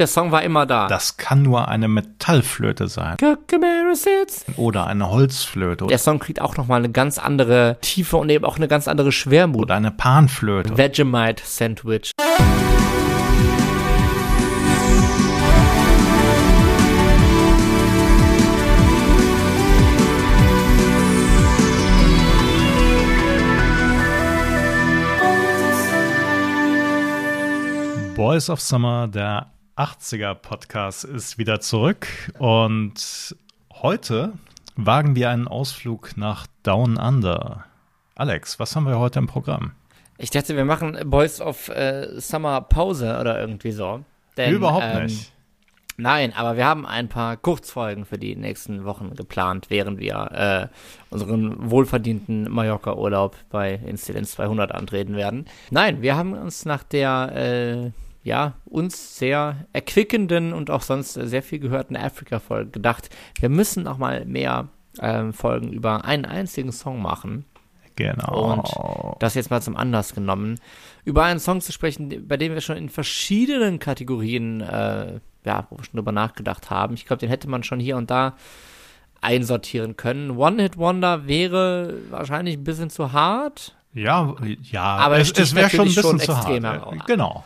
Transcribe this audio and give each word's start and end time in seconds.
Der 0.00 0.06
Song 0.06 0.32
war 0.32 0.42
immer 0.42 0.64
da. 0.64 0.86
Das 0.86 1.18
kann 1.18 1.42
nur 1.42 1.68
eine 1.68 1.86
Metallflöte 1.86 2.88
sein. 2.88 3.18
Oder 4.56 4.86
eine 4.86 5.10
Holzflöte. 5.10 5.88
Der 5.88 5.98
Song 5.98 6.18
kriegt 6.18 6.40
auch 6.40 6.56
nochmal 6.56 6.78
eine 6.78 6.88
ganz 6.88 7.18
andere 7.18 7.76
Tiefe 7.82 8.16
und 8.16 8.30
eben 8.30 8.46
auch 8.46 8.56
eine 8.56 8.66
ganz 8.66 8.88
andere 8.88 9.12
Schwermut. 9.12 9.60
Oder 9.64 9.74
eine 9.74 9.90
Panflöte. 9.90 10.78
Vegemite 10.78 11.42
Sandwich. 11.44 12.12
Boys 28.16 28.48
of 28.48 28.62
Summer, 28.62 29.06
der 29.06 29.50
80er 29.80 30.34
Podcast, 30.34 31.04
ist 31.04 31.38
wieder 31.38 31.58
zurück 31.58 32.06
und 32.38 33.34
heute 33.72 34.34
wagen 34.76 35.16
wir 35.16 35.30
einen 35.30 35.48
Ausflug 35.48 36.18
nach 36.18 36.46
Down 36.62 36.98
Under. 36.98 37.64
Alex, 38.14 38.58
was 38.58 38.76
haben 38.76 38.84
wir 38.84 38.98
heute 38.98 39.20
im 39.20 39.26
Programm? 39.26 39.72
Ich 40.18 40.28
dachte, 40.28 40.54
wir 40.54 40.66
machen 40.66 40.98
Boys 41.08 41.40
of 41.40 41.70
äh, 41.70 42.20
Summer 42.20 42.60
Pause 42.60 43.16
oder 43.18 43.40
irgendwie 43.40 43.72
so. 43.72 44.04
Denn, 44.36 44.52
Überhaupt 44.52 44.84
ähm, 44.86 45.04
nicht. 45.04 45.32
Nein, 45.96 46.34
aber 46.34 46.58
wir 46.58 46.66
haben 46.66 46.84
ein 46.84 47.08
paar 47.08 47.38
Kurzfolgen 47.38 48.04
für 48.04 48.18
die 48.18 48.36
nächsten 48.36 48.84
Wochen 48.84 49.14
geplant, 49.14 49.70
während 49.70 49.98
wir 49.98 50.70
äh, 50.70 50.76
unseren 51.08 51.70
wohlverdienten 51.70 52.50
Mallorca-Urlaub 52.50 53.34
bei 53.48 53.80
Inzidenz 53.86 54.32
200 54.32 54.72
antreten 54.72 55.16
werden. 55.16 55.46
Nein, 55.70 56.02
wir 56.02 56.16
haben 56.16 56.34
uns 56.34 56.66
nach 56.66 56.82
der 56.82 57.32
äh, 57.34 57.90
ja, 58.22 58.54
uns 58.66 59.18
sehr 59.18 59.66
erquickenden 59.72 60.52
und 60.52 60.70
auch 60.70 60.82
sonst 60.82 61.14
sehr 61.14 61.42
viel 61.42 61.58
gehörten 61.58 61.96
Afrika-Folge 61.96 62.70
gedacht, 62.70 63.10
wir 63.38 63.48
müssen 63.48 63.84
noch 63.84 63.98
mal 63.98 64.24
mehr 64.26 64.68
ähm, 65.00 65.32
Folgen 65.32 65.72
über 65.72 66.04
einen 66.04 66.24
einzigen 66.24 66.72
Song 66.72 67.00
machen. 67.00 67.44
Genau. 67.96 68.52
Und 68.52 69.22
das 69.22 69.34
jetzt 69.34 69.50
mal 69.50 69.60
zum 69.60 69.76
Anlass 69.76 70.14
genommen, 70.14 70.58
über 71.04 71.24
einen 71.24 71.40
Song 71.40 71.60
zu 71.60 71.72
sprechen, 71.72 72.26
bei 72.26 72.36
dem 72.36 72.54
wir 72.54 72.60
schon 72.60 72.76
in 72.76 72.88
verschiedenen 72.88 73.78
Kategorien, 73.78 74.60
äh, 74.60 75.20
ja, 75.44 75.66
wo 75.68 75.76
wir 75.76 75.84
schon 75.84 75.96
drüber 75.96 76.12
nachgedacht 76.12 76.70
haben. 76.70 76.94
Ich 76.94 77.06
glaube, 77.06 77.20
den 77.20 77.28
hätte 77.28 77.48
man 77.48 77.62
schon 77.62 77.80
hier 77.80 77.96
und 77.96 78.10
da 78.10 78.36
einsortieren 79.20 79.96
können. 79.96 80.30
One 80.30 80.62
Hit 80.62 80.78
Wonder 80.78 81.26
wäre 81.26 81.98
wahrscheinlich 82.10 82.56
ein 82.56 82.64
bisschen 82.64 82.90
zu 82.90 83.12
hart. 83.12 83.76
Ja, 83.92 84.34
ja, 84.62 84.82
aber 84.82 85.18
es, 85.18 85.32
es 85.32 85.54
wäre 85.54 85.68
schon 85.68 85.80
ein 85.80 85.86
bisschen 85.86 86.02
schon 86.02 86.20
zu 86.20 86.36
hart. 86.36 86.48
Heraus. 86.48 86.94
Genau, 87.06 87.44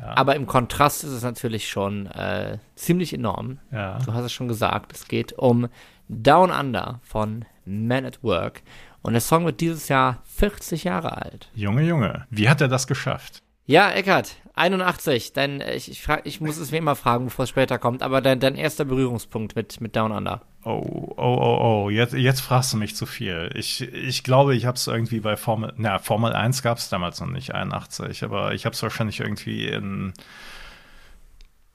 Aber 0.00 0.36
im 0.36 0.46
Kontrast 0.46 1.04
ist 1.04 1.10
es 1.10 1.22
natürlich 1.22 1.68
schon 1.68 2.06
äh, 2.06 2.58
ziemlich 2.74 3.12
enorm. 3.12 3.58
Ja. 3.72 3.98
Du 3.98 4.12
hast 4.12 4.24
es 4.24 4.32
schon 4.32 4.48
gesagt. 4.48 4.92
Es 4.92 5.08
geht 5.08 5.32
um 5.32 5.68
Down 6.08 6.50
Under 6.50 7.00
von 7.02 7.44
Man 7.64 8.04
at 8.04 8.22
Work. 8.22 8.62
Und 9.02 9.12
der 9.12 9.20
Song 9.20 9.44
wird 9.44 9.60
dieses 9.60 9.88
Jahr 9.88 10.22
40 10.24 10.84
Jahre 10.84 11.16
alt. 11.16 11.50
Junge, 11.54 11.82
Junge. 11.82 12.26
Wie 12.30 12.48
hat 12.48 12.60
er 12.60 12.68
das 12.68 12.86
geschafft? 12.86 13.42
Ja, 13.68 13.90
Eckart, 13.90 14.36
81. 14.54 15.34
Dein, 15.34 15.60
ich, 15.60 15.90
ich, 15.90 16.00
frag, 16.00 16.22
ich 16.24 16.40
muss 16.40 16.56
es 16.56 16.70
mir 16.70 16.78
immer 16.78 16.96
fragen, 16.96 17.26
bevor 17.26 17.42
es 17.42 17.50
später 17.50 17.78
kommt, 17.78 18.02
aber 18.02 18.22
dein, 18.22 18.40
dein 18.40 18.54
erster 18.54 18.86
Berührungspunkt 18.86 19.56
mit, 19.56 19.82
mit 19.82 19.94
Down 19.94 20.10
Under. 20.10 20.40
Oh, 20.64 20.80
oh, 20.80 21.14
oh, 21.18 21.58
oh, 21.60 21.90
jetzt, 21.90 22.14
jetzt 22.14 22.40
fragst 22.40 22.72
du 22.72 22.78
mich 22.78 22.96
zu 22.96 23.04
viel. 23.04 23.50
Ich, 23.54 23.82
ich 23.82 24.24
glaube, 24.24 24.56
ich 24.56 24.64
habe 24.64 24.76
es 24.76 24.86
irgendwie 24.86 25.20
bei 25.20 25.36
Formel, 25.36 25.74
na, 25.76 25.98
Formel 25.98 26.32
1 26.32 26.62
gab 26.62 26.78
es 26.78 26.88
damals 26.88 27.20
noch 27.20 27.28
nicht, 27.28 27.54
81, 27.54 28.24
aber 28.24 28.54
ich 28.54 28.64
habe 28.64 28.72
es 28.72 28.82
wahrscheinlich 28.82 29.20
irgendwie 29.20 29.68
in, 29.68 30.14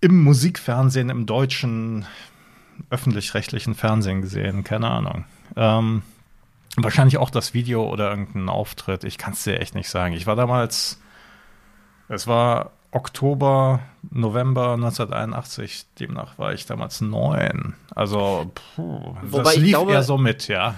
im 0.01 0.23
Musikfernsehen, 0.23 1.11
im 1.11 1.27
deutschen 1.27 2.07
öffentlich-rechtlichen 2.89 3.75
Fernsehen 3.75 4.23
gesehen, 4.23 4.63
keine 4.63 4.89
Ahnung. 4.89 5.25
Ähm, 5.55 6.01
wahrscheinlich 6.75 7.19
auch 7.19 7.29
das 7.29 7.53
Video 7.53 7.87
oder 7.87 8.09
irgendein 8.09 8.49
Auftritt, 8.49 9.03
ich 9.03 9.19
kann 9.19 9.33
es 9.33 9.43
dir 9.43 9.59
echt 9.59 9.75
nicht 9.75 9.89
sagen. 9.89 10.15
Ich 10.15 10.25
war 10.25 10.35
damals 10.35 10.99
es 12.09 12.27
war 12.27 12.71
Oktober, 12.93 13.81
November 14.11 14.73
1981, 14.73 15.85
demnach 15.99 16.37
war 16.37 16.53
ich 16.53 16.65
damals 16.65 17.01
neun. 17.01 17.73
Also, 17.95 18.51
puh, 18.75 19.15
das 19.31 19.55
lief 19.57 19.69
glaube, 19.69 19.93
eher 19.93 20.03
so 20.03 20.17
mit, 20.17 20.47
ja. 20.47 20.75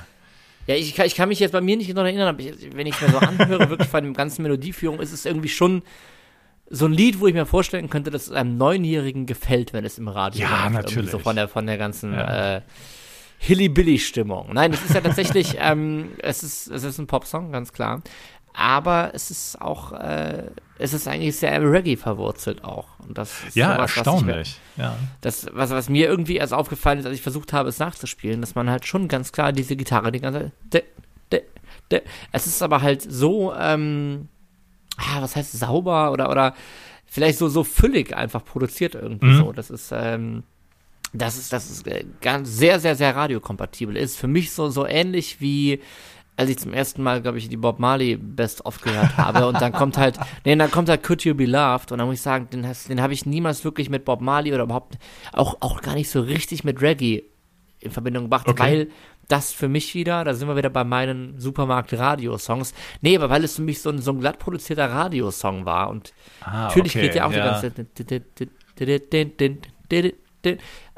Ja, 0.68 0.76
ich, 0.76 0.98
ich 0.98 1.16
kann 1.16 1.30
mich 1.30 1.40
jetzt 1.40 1.52
bei 1.52 1.62
mir 1.62 1.78
nicht 1.78 1.94
noch 1.94 2.04
erinnern, 2.04 2.30
aber 2.30 2.40
ich, 2.40 2.74
wenn 2.74 2.88
ich 2.88 2.96
es 2.96 3.02
mir 3.02 3.10
so 3.10 3.20
anhöre, 3.20 3.70
wirklich 3.70 3.90
von 3.90 4.04
der 4.04 4.14
ganzen 4.14 4.44
Melodieführung, 4.44 5.00
ist 5.00 5.12
es 5.12 5.26
irgendwie 5.26 5.50
schon 5.50 5.84
so 6.70 6.86
ein 6.86 6.94
Lied, 6.94 7.20
wo 7.20 7.28
ich 7.28 7.34
mir 7.34 7.46
vorstellen 7.46 7.90
könnte, 7.90 8.10
dass 8.10 8.24
es 8.24 8.32
einem 8.32 8.58
Neunjährigen 8.58 9.26
gefällt, 9.26 9.74
wenn 9.74 9.86
es 9.86 10.00
im 10.00 10.08
Radio 10.08 10.42
Ja, 10.42 10.64
läuft, 10.64 10.74
natürlich. 10.74 11.12
So 11.12 11.20
von 11.20 11.36
der, 11.36 11.48
von 11.48 11.68
der 11.68 11.78
ganzen 11.78 12.14
ja. 12.14 12.56
äh, 12.56 12.62
Hilly-Billy-Stimmung. 13.38 14.52
Nein, 14.54 14.74
es 14.74 14.84
ist 14.84 14.96
ja 14.96 15.02
tatsächlich, 15.02 15.58
ähm, 15.60 16.14
es, 16.20 16.42
ist, 16.42 16.68
es 16.72 16.84
ist 16.84 16.98
ein 16.98 17.06
Popsong, 17.06 17.52
ganz 17.52 17.72
klar 17.74 18.02
aber 18.56 19.12
es 19.14 19.32
ist 19.32 19.62
auch, 19.62 19.92
äh, 19.92 20.44
es 20.78 20.94
ist 20.94 21.08
eigentlich 21.08 21.36
sehr 21.36 21.62
Reggae 21.62 21.98
verwurzelt 21.98 22.64
auch. 22.64 22.88
Und 23.00 23.18
das 23.18 23.44
ist 23.48 23.56
ja, 23.56 23.76
sowas, 23.76 23.96
erstaunlich. 23.96 24.60
Ich, 24.76 24.82
ja. 24.82 24.96
Das, 25.22 25.48
was, 25.52 25.70
was 25.72 25.90
mir 25.90 26.08
irgendwie 26.08 26.38
erst 26.38 26.54
aufgefallen 26.54 27.00
ist, 27.00 27.06
als 27.06 27.16
ich 27.16 27.22
versucht 27.22 27.54
habe, 27.54 27.70
es 27.70 27.80
nachzuspielen, 27.80 28.42
dass 28.42 28.56
man 28.56 28.70
halt 28.70 28.86
schon 28.86 29.08
ganz 29.08 29.32
klar 29.32 29.52
diese 29.52 29.76
Gitarre 29.76 30.12
die 30.12 30.22
ganze 30.22 30.52
de, 30.72 30.84
de, 31.32 31.44
de, 31.92 32.02
Es 32.32 32.48
ist 32.48 32.62
aber 32.64 32.82
halt 32.82 33.02
so, 33.02 33.54
ähm, 33.54 34.30
ah, 34.98 35.22
was 35.22 35.36
heißt 35.36 35.52
sauber 35.54 36.12
oder, 36.12 36.30
oder 36.30 36.56
vielleicht 37.06 37.38
so, 37.38 37.50
so 37.50 37.64
füllig 37.64 38.16
einfach 38.16 38.44
produziert 38.44 38.96
irgendwie 38.96 39.28
mhm. 39.28 39.38
so. 39.38 39.52
Das 39.52 39.70
ist, 39.70 39.92
ähm, 39.94 40.44
das 41.14 41.38
ist, 41.38 41.54
das 41.54 41.70
ist 41.70 41.88
äh, 41.88 42.06
ganz 42.22 42.50
sehr, 42.50 42.80
sehr, 42.80 42.96
sehr 42.96 43.16
radiokompatibel. 43.16 43.96
Ist 43.98 44.18
für 44.18 44.28
mich 44.28 44.52
so, 44.52 44.70
so 44.70 44.86
ähnlich 44.86 45.42
wie 45.42 45.82
als 46.38 46.50
ich 46.50 46.58
zum 46.58 46.74
ersten 46.74 47.02
Mal, 47.02 47.22
glaube 47.22 47.38
ich, 47.38 47.48
die 47.48 47.58
Bob 47.58 47.80
Marley 47.80 48.18
Best 48.18 48.66
of 48.66 48.82
gehört 48.82 49.18
habe 49.18 49.48
und 49.48 49.62
dann 49.62 49.72
kommt 49.72 49.98
halt, 49.98 50.18
nee, 50.46 50.56
dann 50.56 50.72
kommt 50.72 50.90
halt 50.90 51.04
Could 51.04 51.24
You 51.24 51.34
Be 51.34 51.46
Loved 51.46 51.92
und 51.92 52.00
dann 52.00 52.08
muss 52.08 52.16
ich 52.16 52.22
sagen, 52.22 52.50
den, 52.52 52.68
den 52.90 53.02
habe 53.02 53.14
ich 53.14 53.26
niemals 53.26 53.64
wirklich 53.64 53.90
mit 53.90 54.06
Bob 54.06 54.22
Marley 54.22 54.54
oder 54.54 54.64
überhaupt 54.64 54.98
auch, 55.32 55.58
auch 55.62 55.82
gar 55.82 55.96
nicht 55.96 56.10
so 56.10 56.22
richtig 56.22 56.64
mit 56.64 56.82
Reggae 56.82 57.24
in 57.80 57.92
Verbindung 57.92 58.24
gebracht, 58.26 58.48
okay. 58.48 58.62
weil 58.62 58.88
das 59.28 59.52
für 59.52 59.70
mich 59.70 59.96
wieder, 59.96 60.24
da 60.24 60.34
sind 60.34 60.48
wir 60.48 60.56
wieder 60.56 60.70
bei 60.70 60.84
meinen 60.84 61.40
Supermarkt-Radio-Songs. 61.40 62.74
Nee, 63.02 63.16
aber 63.16 63.30
weil 63.30 63.44
es 63.44 63.56
für 63.56 63.62
mich 63.62 63.82
so 63.82 63.90
ein, 63.90 64.00
so 64.00 64.12
ein 64.12 64.20
glatt 64.20 64.40
produzierter 64.40 64.90
Radiosong 64.90 65.66
war 65.66 65.90
und 65.90 66.14
ah, 66.42 66.66
natürlich 66.66 66.96
okay, 66.96 67.08
geht 67.08 67.16
ja 67.16 67.26
auch 67.26 67.32
ja. 67.32 67.60
die 67.60 67.72
ganze 67.72 67.86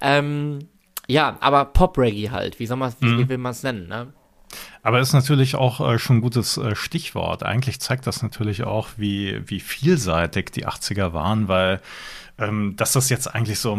ähm, 0.01 0.59
ja, 1.07 1.37
aber 1.39 1.65
Pop-Reggae 1.65 2.31
halt, 2.31 2.59
wie 2.59 2.65
soll 2.65 2.77
man, 2.77 2.93
wie, 2.99 3.05
mhm. 3.05 3.19
wie 3.19 3.29
will 3.29 3.37
man 3.37 3.51
es 3.51 3.63
nennen, 3.63 3.87
ne? 3.87 4.13
Aber 4.83 4.99
ist 4.99 5.13
natürlich 5.13 5.55
auch 5.55 5.81
äh, 5.81 5.99
schon 5.99 6.17
ein 6.17 6.21
gutes 6.21 6.57
äh, 6.57 6.75
Stichwort. 6.75 7.43
Eigentlich 7.43 7.79
zeigt 7.79 8.07
das 8.07 8.23
natürlich 8.23 8.63
auch, 8.63 8.89
wie, 8.97 9.41
wie 9.45 9.59
vielseitig 9.59 10.51
die 10.51 10.67
80er 10.67 11.13
waren, 11.13 11.47
weil 11.47 11.81
ähm, 12.39 12.75
dass 12.75 12.91
das 12.91 13.09
jetzt 13.09 13.33
eigentlich 13.33 13.59
so, 13.59 13.75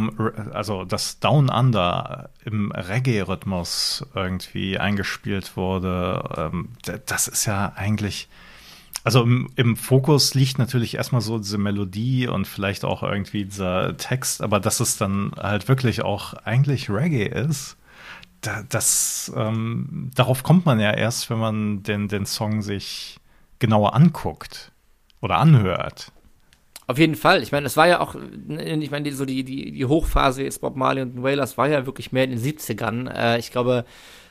also 0.52 0.84
das 0.84 1.20
Down 1.20 1.48
Under 1.48 2.30
im 2.44 2.72
Reggae-Rhythmus 2.72 4.04
irgendwie 4.14 4.78
eingespielt 4.78 5.56
wurde, 5.56 6.50
ähm, 6.52 6.70
das 7.06 7.28
ist 7.28 7.46
ja 7.46 7.72
eigentlich, 7.76 8.28
also 9.04 9.22
im, 9.22 9.50
im, 9.54 9.76
Fokus 9.76 10.34
liegt 10.34 10.58
natürlich 10.58 10.96
erstmal 10.96 11.20
so 11.20 11.38
diese 11.38 11.58
Melodie 11.58 12.26
und 12.26 12.46
vielleicht 12.46 12.84
auch 12.84 13.02
irgendwie 13.04 13.44
dieser 13.44 13.96
Text, 13.96 14.42
aber 14.42 14.58
dass 14.58 14.80
es 14.80 14.96
dann 14.96 15.32
halt 15.38 15.68
wirklich 15.68 16.02
auch 16.02 16.34
eigentlich 16.34 16.90
Reggae 16.90 17.26
ist 17.26 17.76
da, 18.40 18.62
das, 18.68 19.32
ähm, 19.36 20.10
darauf 20.14 20.42
kommt 20.42 20.66
man 20.66 20.80
ja 20.80 20.92
erst, 20.92 21.30
wenn 21.30 21.38
man 21.38 21.82
den, 21.82 22.08
den 22.08 22.26
Song 22.26 22.62
sich 22.62 23.18
genauer 23.58 23.94
anguckt 23.94 24.72
oder 25.20 25.38
anhört. 25.38 26.12
Auf 26.86 26.98
jeden 26.98 27.16
Fall. 27.16 27.42
Ich 27.42 27.52
meine, 27.52 27.66
es 27.66 27.76
war 27.76 27.86
ja 27.86 28.00
auch, 28.00 28.14
ich 28.14 28.90
meine, 28.90 29.04
die, 29.04 29.10
so 29.10 29.26
die, 29.26 29.44
die, 29.44 29.72
die 29.72 29.84
Hochphase 29.84 30.42
jetzt 30.42 30.62
Bob 30.62 30.74
Marley 30.74 31.02
und 31.02 31.22
Wailers 31.22 31.58
war 31.58 31.68
ja 31.68 31.84
wirklich 31.84 32.12
mehr 32.12 32.24
in 32.24 32.30
den 32.30 32.40
70ern. 32.40 33.10
Äh, 33.10 33.38
ich 33.38 33.50
glaube, 33.50 33.84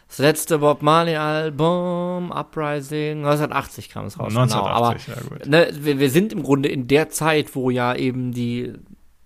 das 0.08 0.18
letzte 0.20 0.60
Bob 0.60 0.82
Marley-Album, 0.82 2.32
Uprising, 2.32 3.18
1980 3.18 3.90
kam 3.90 4.06
es 4.06 4.18
raus. 4.18 4.36
1980, 4.36 5.06
genau. 5.06 5.18
Aber, 5.28 5.40
ja. 5.40 5.48
Ne, 5.48 5.70
wir, 5.80 6.00
wir 6.00 6.10
sind 6.10 6.34
im 6.34 6.42
Grunde 6.42 6.70
in 6.70 6.88
der 6.88 7.10
Zeit, 7.10 7.56
wo 7.56 7.70
ja 7.70 7.94
eben 7.94 8.32
die, 8.32 8.74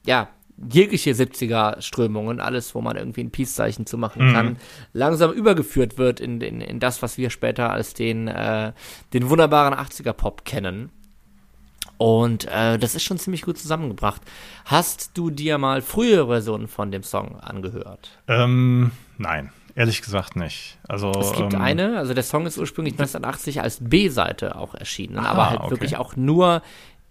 ja, 0.05 0.27
jegliche 0.69 1.11
70er-Strömungen, 1.11 2.39
alles, 2.39 2.75
wo 2.75 2.81
man 2.81 2.97
irgendwie 2.97 3.21
ein 3.21 3.31
Peace-Zeichen 3.31 3.85
zu 3.85 3.97
machen 3.97 4.29
mhm. 4.29 4.33
kann, 4.33 4.57
langsam 4.93 5.31
übergeführt 5.31 5.97
wird 5.97 6.19
in, 6.19 6.41
in, 6.41 6.61
in 6.61 6.79
das, 6.79 7.01
was 7.01 7.17
wir 7.17 7.29
später 7.29 7.71
als 7.71 7.93
den, 7.93 8.27
äh, 8.27 8.73
den 9.13 9.29
wunderbaren 9.29 9.73
80er-Pop 9.73 10.45
kennen. 10.45 10.89
Und 11.97 12.45
äh, 12.45 12.79
das 12.79 12.95
ist 12.95 13.03
schon 13.03 13.19
ziemlich 13.19 13.43
gut 13.43 13.59
zusammengebracht. 13.59 14.21
Hast 14.65 15.11
du 15.15 15.29
dir 15.29 15.57
mal 15.57 15.81
frühere 15.81 16.27
Versionen 16.27 16.67
von 16.67 16.91
dem 16.91 17.03
Song 17.03 17.39
angehört? 17.39 18.17
Ähm, 18.27 18.91
nein. 19.17 19.51
Ehrlich 19.75 20.01
gesagt 20.01 20.35
nicht. 20.35 20.77
Also, 20.87 21.11
es 21.11 21.31
gibt 21.33 21.53
ähm, 21.53 21.61
eine, 21.61 21.97
also 21.97 22.13
der 22.13 22.23
Song 22.23 22.45
ist 22.45 22.57
ursprünglich 22.57 22.95
1980 22.95 23.61
als 23.61 23.77
B-Seite 23.81 24.55
auch 24.55 24.75
erschienen, 24.75 25.17
ah, 25.17 25.29
aber 25.29 25.49
halt 25.49 25.61
okay. 25.61 25.69
wirklich 25.69 25.97
auch 25.97 26.15
nur 26.15 26.61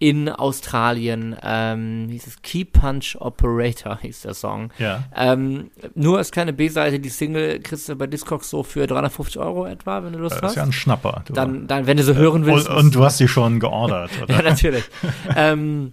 in 0.01 0.31
Australien. 0.31 1.37
Ähm, 1.43 2.09
hieß 2.11 2.27
es 2.27 2.43
Key 2.43 2.65
Punch 2.65 3.17
Operator, 3.21 3.99
hieß 4.03 4.23
der 4.23 4.35
Song. 4.35 4.73
Ja. 4.79 5.05
Ähm, 5.15 5.71
nur 5.95 6.19
als 6.19 6.33
kleine 6.33 6.53
B-Seite, 6.53 6.99
die 6.99 7.11
Single 7.11 7.61
kriegst 7.61 7.89
du 7.89 7.95
bei 7.95 8.07
Discogs 8.09 8.51
so 8.51 8.63
für 8.63 8.87
350 8.87 9.39
Euro 9.39 9.67
etwa, 9.67 10.03
wenn 10.03 10.15
du 10.15 10.19
Lust 10.19 10.37
Das 10.37 10.43
hast. 10.43 10.51
ist 10.53 10.57
ja 10.57 10.63
ein 10.65 10.73
Schnapper. 10.73 11.23
Dann, 11.29 11.67
dann, 11.69 11.87
wenn 11.87 11.99
du 11.99 12.03
so 12.03 12.15
hören 12.15 12.47
willst. 12.47 12.69
und, 12.69 12.77
und 12.77 12.95
du 12.95 13.05
hast 13.05 13.21
die 13.21 13.29
schon 13.29 13.61
geordert, 13.61 14.11
oder? 14.23 14.35
ja, 14.37 14.43
natürlich. 14.43 14.85
ähm, 15.37 15.93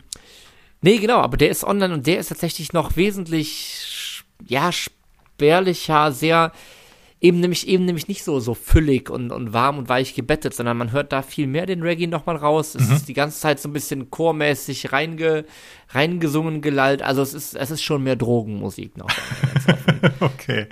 nee, 0.82 0.98
genau, 0.98 1.20
aber 1.20 1.36
der 1.36 1.50
ist 1.50 1.66
online 1.66 1.94
und 1.94 2.08
der 2.08 2.20
ist 2.20 2.30
tatsächlich 2.30 2.72
noch 2.72 2.96
wesentlich, 2.96 4.24
ja, 4.46 4.72
spärlicher, 4.72 6.14
sehr, 6.14 6.54
eben 7.20 7.40
nämlich, 7.40 7.68
eben 7.68 7.86
nämlich 7.86 8.08
nicht 8.08 8.24
so, 8.24 8.40
so 8.40 8.54
füllig 8.54 9.10
und, 9.10 9.32
und 9.32 9.54
warm 9.54 9.78
und 9.78 9.90
weich 9.90 10.14
gebettet, 10.14 10.54
sondern 10.54 10.78
man 10.78 10.92
hört 10.92 11.12
da 11.12 11.22
viel 11.22 11.48
mehr 11.48 11.66
den 11.66 11.82
Reggae 11.82 12.08
nochmal 12.08 12.36
raus. 12.36 12.76
Es 12.76 12.90
ist 12.90 13.08
die 13.08 13.14
ganze 13.14 13.40
Zeit 13.40 13.60
so 13.60 13.70
ein 13.70 13.74
bisschen 13.74 14.12
chormäßig 14.12 14.92
reinge, 14.92 15.46
reingesungen, 15.90 16.62
gelallt. 16.62 17.02
Also 17.02 17.22
es 17.22 17.34
ist, 17.34 17.56
es 17.56 17.72
ist 17.72 17.82
schon 17.82 18.04
mehr 18.04 18.16
Drogenmusik 18.16 18.98
noch. 18.98 19.10
Okay. 20.20 20.68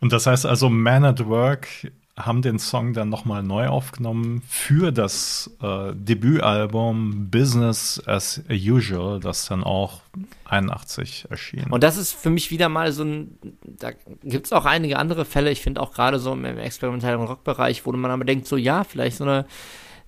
Und 0.00 0.12
das 0.12 0.26
heißt 0.26 0.46
also, 0.46 0.70
Man 0.70 1.04
at 1.04 1.26
Work 1.26 1.68
haben 2.26 2.42
den 2.42 2.58
Song 2.58 2.92
dann 2.92 3.08
nochmal 3.08 3.42
neu 3.42 3.68
aufgenommen 3.68 4.42
für 4.48 4.92
das 4.92 5.50
äh, 5.62 5.92
Debütalbum 5.94 7.30
Business 7.30 8.02
as 8.06 8.42
Usual, 8.50 9.20
das 9.20 9.46
dann 9.46 9.62
auch 9.64 10.02
81 10.44 11.26
erschien. 11.30 11.66
Und 11.70 11.82
das 11.82 11.96
ist 11.96 12.12
für 12.12 12.30
mich 12.30 12.50
wieder 12.50 12.68
mal 12.68 12.92
so 12.92 13.04
ein, 13.04 13.38
da 13.62 13.90
gibt 14.22 14.46
es 14.46 14.52
auch 14.52 14.64
einige 14.64 14.98
andere 14.98 15.24
Fälle, 15.24 15.50
ich 15.50 15.62
finde 15.62 15.80
auch 15.80 15.92
gerade 15.92 16.18
so 16.18 16.32
im 16.32 16.44
experimentellen 16.44 17.20
Rockbereich, 17.20 17.86
wo 17.86 17.92
man 17.92 18.10
aber 18.10 18.24
denkt, 18.24 18.46
so 18.46 18.56
ja, 18.56 18.84
vielleicht 18.84 19.16
so 19.18 19.24
eine, 19.24 19.46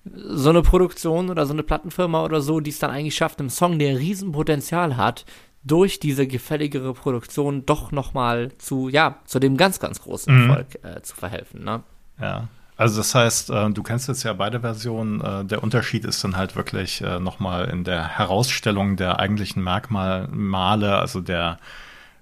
so 0.05 0.49
eine 0.49 0.61
Produktion 0.61 1.29
oder 1.29 1.45
so 1.45 1.53
eine 1.53 1.63
Plattenfirma 1.63 2.23
oder 2.23 2.41
so, 2.41 2.59
die 2.59 2.71
es 2.71 2.79
dann 2.79 2.91
eigentlich 2.91 3.15
schafft, 3.15 3.39
einem 3.39 3.49
Song, 3.49 3.79
der 3.79 3.99
Riesenpotenzial 3.99 4.97
hat, 4.97 5.25
durch 5.63 5.99
diese 5.99 6.27
gefälligere 6.27 6.93
Produktion 6.93 7.65
doch 7.65 7.91
nochmal 7.91 8.51
zu, 8.57 8.89
ja, 8.89 9.19
zu 9.25 9.39
dem 9.39 9.57
ganz, 9.57 9.79
ganz 9.79 10.01
großen 10.01 10.33
Mhm. 10.33 10.49
Erfolg 10.49 10.67
äh, 10.83 11.01
zu 11.01 11.15
verhelfen. 11.15 11.63
Ne? 11.63 11.83
Ja. 12.23 12.47
Also 12.75 12.97
das 12.97 13.13
heißt, 13.13 13.49
äh, 13.51 13.69
du 13.69 13.83
kennst 13.83 14.07
jetzt 14.07 14.23
ja 14.23 14.33
beide 14.33 14.61
Versionen. 14.61 15.21
Äh, 15.21 15.45
der 15.45 15.61
Unterschied 15.61 16.05
ist 16.05 16.23
dann 16.23 16.35
halt 16.35 16.55
wirklich 16.55 17.01
äh, 17.01 17.19
nochmal 17.19 17.65
in 17.65 17.83
der 17.83 18.07
Herausstellung 18.17 18.95
der 18.95 19.19
eigentlichen 19.19 19.63
Merkmale, 19.63 20.97
also 20.97 21.21
der 21.21 21.59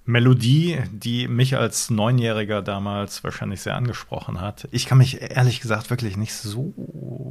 Melodie, 0.05 0.79
die 0.91 1.27
mich 1.27 1.57
als 1.57 1.89
Neunjähriger 1.89 2.61
damals 2.61 3.23
wahrscheinlich 3.23 3.61
sehr 3.61 3.75
angesprochen 3.75 4.41
hat. 4.41 4.67
Ich 4.71 4.87
kann 4.87 4.97
mich 4.97 5.21
ehrlich 5.21 5.61
gesagt 5.61 5.89
wirklich 5.89 6.17
nicht 6.17 6.33
so 6.33 6.73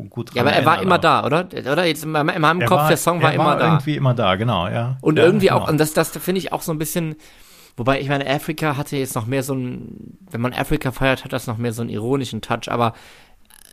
gut 0.09 0.33
Ja, 0.35 0.43
aber 0.43 0.53
er 0.53 0.65
war 0.65 0.75
erinnern, 0.75 0.87
immer 0.89 0.99
da, 0.99 1.25
oder? 1.25 1.47
Oder 1.53 1.85
jetzt 1.85 2.05
in 2.05 2.13
meinem, 2.13 2.29
in 2.31 2.41
meinem 2.41 2.61
Er 2.61 2.69
Kopf, 2.69 2.89
der 2.89 2.97
Song 2.97 3.21
war 3.23 3.31
er 3.31 3.35
immer 3.35 3.57
da. 3.57 3.67
irgendwie 3.67 3.97
immer 3.97 4.15
da, 4.15 4.37
genau, 4.37 4.69
ja. 4.69 4.97
Und 5.01 5.19
ja, 5.19 5.25
irgendwie 5.25 5.49
genau. 5.49 5.61
auch, 5.61 5.69
und 5.69 5.79
das, 5.79 5.93
das 5.93 6.11
finde 6.11 6.39
ich 6.39 6.53
auch 6.53 6.63
so 6.63 6.73
ein 6.73 6.79
bisschen, 6.79 7.17
wobei 7.77 8.01
ich 8.01 8.09
meine, 8.09 8.27
Afrika 8.27 8.77
hatte 8.77 8.97
jetzt 8.97 9.15
noch 9.15 9.27
mehr 9.27 9.43
so 9.43 9.55
ein, 9.55 10.19
wenn 10.31 10.41
man 10.41 10.53
Afrika 10.53 10.93
feiert, 10.93 11.25
hat 11.25 11.33
das 11.33 11.47
noch 11.47 11.59
mehr 11.59 11.73
so 11.73 11.83
einen 11.83 11.91
ironischen 11.91 12.41
Touch, 12.43 12.71
aber 12.71 12.95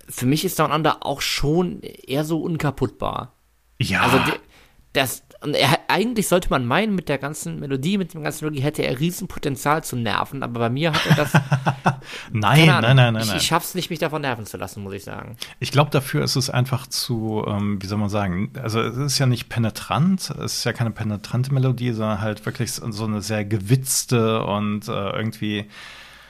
für 0.10 0.26
mich 0.26 0.46
ist 0.46 0.60
Down 0.60 0.72
Under 0.72 1.06
auch 1.06 1.22
schon 1.22 1.82
eher 1.82 2.24
so 2.24 2.42
unkaputtbar. 2.42 3.34
ja, 3.80 4.02
Also 4.02 4.20
das, 4.94 5.24
und 5.42 5.54
er, 5.54 5.80
eigentlich 5.88 6.28
sollte 6.28 6.50
man 6.50 6.66
meinen, 6.66 6.96
mit 6.96 7.10
der 7.10 7.18
ganzen 7.18 7.60
Melodie, 7.60 7.98
mit 7.98 8.14
dem 8.14 8.24
ganzen 8.24 8.46
Melodie 8.46 8.64
hätte 8.64 8.84
er 8.84 9.00
Riesenpotenzial 9.00 9.84
zu 9.84 9.96
nerven, 9.96 10.44
aber 10.44 10.60
bei 10.60 10.70
mir 10.70 10.94
hat 10.94 11.06
er 11.08 11.16
das, 11.16 11.34
nein, 12.32 12.70
Ahnung, 12.70 12.82
nein, 12.82 12.96
nein, 12.96 13.14
nein, 13.14 13.24
ich, 13.24 13.28
nein. 13.30 13.38
ich 13.38 13.44
schaff's 13.44 13.76
nicht, 13.76 13.90
mich 13.90 14.00
davon 14.00 14.22
nerven 14.22 14.46
zu 14.46 14.58
lassen, 14.58 14.84
muss 14.84 14.94
ich 14.94 15.04
sagen. 15.04 15.38
Ich 15.60 15.72
glaube, 15.72 15.92
dafür 15.92 16.24
ist 16.24 16.36
es 16.36 16.50
einfach 16.50 16.88
zu, 16.88 17.46
ähm, 17.48 17.82
wie 17.82 17.88
soll 17.88 18.00
man 18.00 18.10
sagen, 18.10 18.52
also 18.62 18.82
es 18.82 18.98
ist 18.98 19.20
ja 19.20 19.26
nicht 19.28 19.50
penetrant, 19.50 20.32
es 20.32 20.56
ist 20.56 20.64
ja 20.64 20.74
keine 20.74 20.92
penetrante 20.92 21.54
Melodie, 21.54 21.92
sondern 21.92 22.22
halt 22.22 22.46
wirklich 22.46 22.72
so 22.74 22.98
so 22.98 23.06
eine 23.06 23.22
sehr 23.22 23.46
gewitzte 23.46 24.44
und 24.44 24.88
äh, 24.88 25.10
irgendwie, 25.12 25.68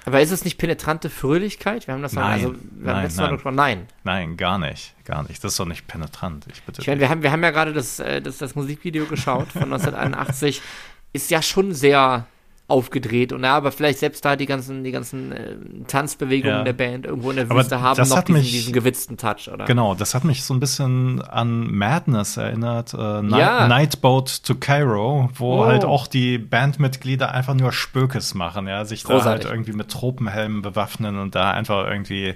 Aber 0.08 0.22
ist 0.22 0.32
es 0.32 0.44
nicht 0.46 0.58
penetrante 0.58 1.10
Fröhlichkeit? 1.10 1.86
Wir 1.88 1.94
haben 1.94 2.02
das 2.02 2.14
mal, 2.14 2.22
Nein, 2.22 2.32
also, 2.34 2.54
wir 2.54 2.94
nein, 2.94 3.04
letztes 3.04 3.20
Mal 3.20 3.28
nein. 3.28 3.38
drüber- 3.38 3.52
nein. 3.52 3.88
nein, 4.04 4.38
gar 4.38 4.58
nicht, 4.58 4.96
gar 5.06 5.24
nicht. 5.28 5.44
Das 5.44 5.52
ist 5.52 5.60
doch 5.60 5.66
nicht 5.66 5.86
penetrant, 5.88 6.46
ich 6.52 6.64
bitte. 6.64 6.82
Ich 6.82 6.88
meine, 6.88 7.00
wir 7.02 7.10
haben, 7.10 7.22
wir 7.24 7.32
haben 7.32 7.44
ja 7.44 7.52
gerade 7.52 7.74
das, 7.74 8.00
äh, 8.00 8.22
das, 8.22 8.38
das 8.38 8.56
Musikvideo 8.56 9.06
geschaut 9.06 9.52
von 9.52 9.64
1981. 9.74 10.62
Ist 11.14 11.30
ja 11.30 11.42
schon 11.42 11.74
sehr 11.74 12.26
aufgedreht 12.70 13.32
und 13.32 13.44
ja, 13.46 13.56
aber 13.56 13.72
vielleicht 13.72 14.00
selbst 14.00 14.26
da 14.26 14.36
die 14.36 14.46
ganzen, 14.46 14.84
die 14.84 14.92
ganzen 14.92 15.32
äh, 15.32 15.56
Tanzbewegungen 15.88 16.58
Ja. 16.58 16.64
der 16.66 16.74
Band 16.74 17.06
irgendwo 17.06 17.30
in 17.30 17.38
der 17.38 17.46
Aber 17.50 17.62
Wüste 17.62 17.80
haben 17.82 17.98
noch 18.10 18.22
diesen, 18.24 18.34
mich- 18.34 18.52
diesen 18.52 18.74
gewitzten 18.74 19.16
Touch, 19.16 19.50
oder? 19.54 19.64
Genau, 19.64 19.96
das 19.96 20.14
hat 20.14 20.26
mich 20.26 20.44
so 20.44 20.54
ein 20.54 20.60
bisschen 20.60 21.22
an 21.22 21.72
Madness 21.74 22.36
erinnert, 22.36 22.94
äh, 22.94 22.98
Ja. 23.26 23.70
Nightboat 23.70 24.44
to 24.44 24.56
Cairo, 24.56 25.30
wo 25.36 25.62
Oh. 25.62 25.66
halt 25.66 25.86
auch 25.86 26.08
die 26.08 26.38
Bandmitglieder 26.38 27.32
einfach 27.34 27.54
nur 27.54 27.72
Spökes 27.72 28.34
machen, 28.34 28.68
ja, 28.68 28.84
sich 28.84 29.04
da 29.04 29.10
halt 29.14 29.22
Großartig. 29.22 29.50
irgendwie 29.50 29.72
mit 29.74 29.90
Tropenhelmen 29.90 30.62
bewaffnen 30.62 31.18
und 31.20 31.36
da 31.36 31.52
einfach 31.52 31.88
irgendwie, 31.88 32.36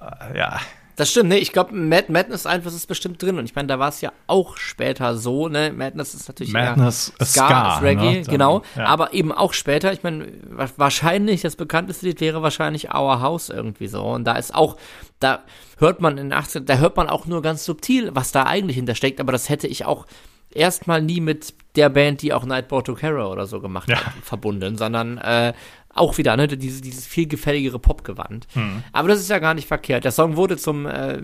äh, 0.00 0.36
ja, 0.36 0.58
Das 0.98 1.10
stimmt, 1.10 1.28
ne? 1.28 1.38
Ich 1.38 1.52
glaube, 1.52 1.74
Mad 1.74 2.06
Madness 2.12 2.44
Einfluss 2.44 2.74
ist 2.74 2.86
bestimmt 2.86 3.22
drin 3.22 3.38
und 3.38 3.44
ich 3.44 3.54
meine, 3.54 3.68
da 3.68 3.78
war 3.78 3.88
es 3.88 4.00
ja 4.00 4.12
auch 4.26 4.56
später 4.56 5.16
so, 5.16 5.48
ne? 5.48 5.72
Madness 5.72 6.12
ist 6.12 6.26
natürlich 6.28 6.52
Madness 6.52 7.12
eher 7.18 7.26
Ska, 7.26 7.76
ist 7.76 7.82
Reggae, 7.82 8.02
ne? 8.20 8.22
Genau. 8.22 8.62
ja. 8.76 8.86
Aber 8.86 9.14
eben 9.14 9.30
auch 9.30 9.52
später, 9.52 9.92
ich 9.92 10.02
meine, 10.02 10.26
wa- 10.50 10.68
wahrscheinlich, 10.76 11.42
das 11.42 11.54
bekannteste 11.54 12.04
Lied 12.06 12.20
wäre 12.20 12.42
wahrscheinlich 12.42 12.92
Our 12.92 13.20
House 13.20 13.48
irgendwie 13.48 13.86
so. 13.86 14.02
Und 14.02 14.24
da 14.24 14.32
ist 14.32 14.52
auch, 14.54 14.76
da 15.20 15.44
hört 15.78 16.00
man 16.00 16.18
in 16.18 16.30
den 16.30 16.32
18, 16.32 16.66
da 16.66 16.78
hört 16.78 16.96
man 16.96 17.08
auch 17.08 17.26
nur 17.26 17.42
ganz 17.42 17.64
subtil, 17.64 18.10
was 18.14 18.32
da 18.32 18.42
eigentlich 18.42 18.76
hintersteckt, 18.76 19.20
aber 19.20 19.30
das 19.30 19.48
hätte 19.48 19.68
ich 19.68 19.84
auch 19.86 20.04
erstmal 20.50 21.02
nie 21.02 21.20
mit 21.20 21.54
der 21.76 21.90
Band, 21.90 22.22
die 22.22 22.32
auch 22.32 22.44
Nightboat 22.44 22.86
to 22.86 22.94
Carol 22.94 23.26
oder 23.26 23.46
so 23.46 23.60
gemacht 23.60 23.88
Ja. 23.88 23.98
hat, 24.04 24.12
verbunden, 24.22 24.76
sondern 24.78 25.18
äh, 25.18 25.52
auch 25.98 26.18
wieder, 26.18 26.36
ne, 26.36 26.48
dieses, 26.48 26.80
dieses 26.80 27.06
viel 27.06 27.26
gefälligere 27.26 27.78
Popgewand. 27.78 28.46
Hm. 28.52 28.82
Aber 28.92 29.08
das 29.08 29.20
ist 29.20 29.30
ja 29.30 29.38
gar 29.38 29.54
nicht 29.54 29.68
verkehrt. 29.68 30.04
Der 30.04 30.12
Song 30.12 30.36
wurde 30.36 30.56
zum 30.56 30.86
äh, 30.86 31.22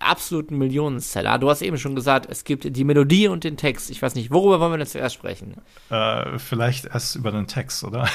absoluten 0.00 0.58
Millionenseller. 0.58 1.38
Du 1.38 1.48
hast 1.48 1.62
eben 1.62 1.78
schon 1.78 1.94
gesagt, 1.94 2.26
es 2.30 2.44
gibt 2.44 2.76
die 2.76 2.84
Melodie 2.84 3.28
und 3.28 3.44
den 3.44 3.56
Text. 3.56 3.90
Ich 3.90 4.02
weiß 4.02 4.14
nicht, 4.14 4.30
worüber 4.30 4.60
wollen 4.60 4.72
wir 4.72 4.78
denn 4.78 4.86
zuerst 4.86 5.14
sprechen? 5.14 5.54
Äh, 5.90 6.38
vielleicht 6.38 6.86
erst 6.86 7.16
über 7.16 7.32
den 7.32 7.46
Text, 7.46 7.84
oder? 7.84 8.08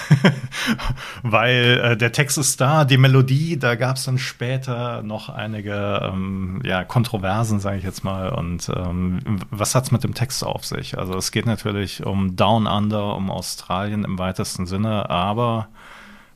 Weil 1.23 1.81
äh, 1.83 1.97
der 1.97 2.11
Text 2.11 2.37
ist 2.37 2.59
da, 2.61 2.85
die 2.85 2.97
Melodie, 2.97 3.57
da 3.57 3.75
gab 3.75 3.97
es 3.97 4.05
dann 4.05 4.17
später 4.17 5.01
noch 5.03 5.29
einige 5.29 6.09
ähm, 6.11 6.61
ja, 6.63 6.83
Kontroversen, 6.83 7.59
sage 7.59 7.77
ich 7.77 7.83
jetzt 7.83 8.03
mal. 8.03 8.29
Und 8.29 8.69
ähm, 8.75 9.19
was 9.49 9.75
hat's 9.75 9.91
mit 9.91 10.03
dem 10.03 10.13
Text 10.13 10.43
auf 10.43 10.65
sich? 10.65 10.97
Also 10.97 11.15
es 11.15 11.31
geht 11.31 11.45
natürlich 11.45 12.05
um 12.05 12.35
Down 12.35 12.67
Under, 12.67 13.15
um 13.15 13.29
Australien 13.29 14.03
im 14.03 14.19
weitesten 14.19 14.65
Sinne, 14.65 15.09
aber 15.09 15.69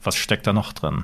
was 0.06 0.16
steckt 0.16 0.48
da 0.48 0.54
noch 0.54 0.74
drin? 0.74 1.04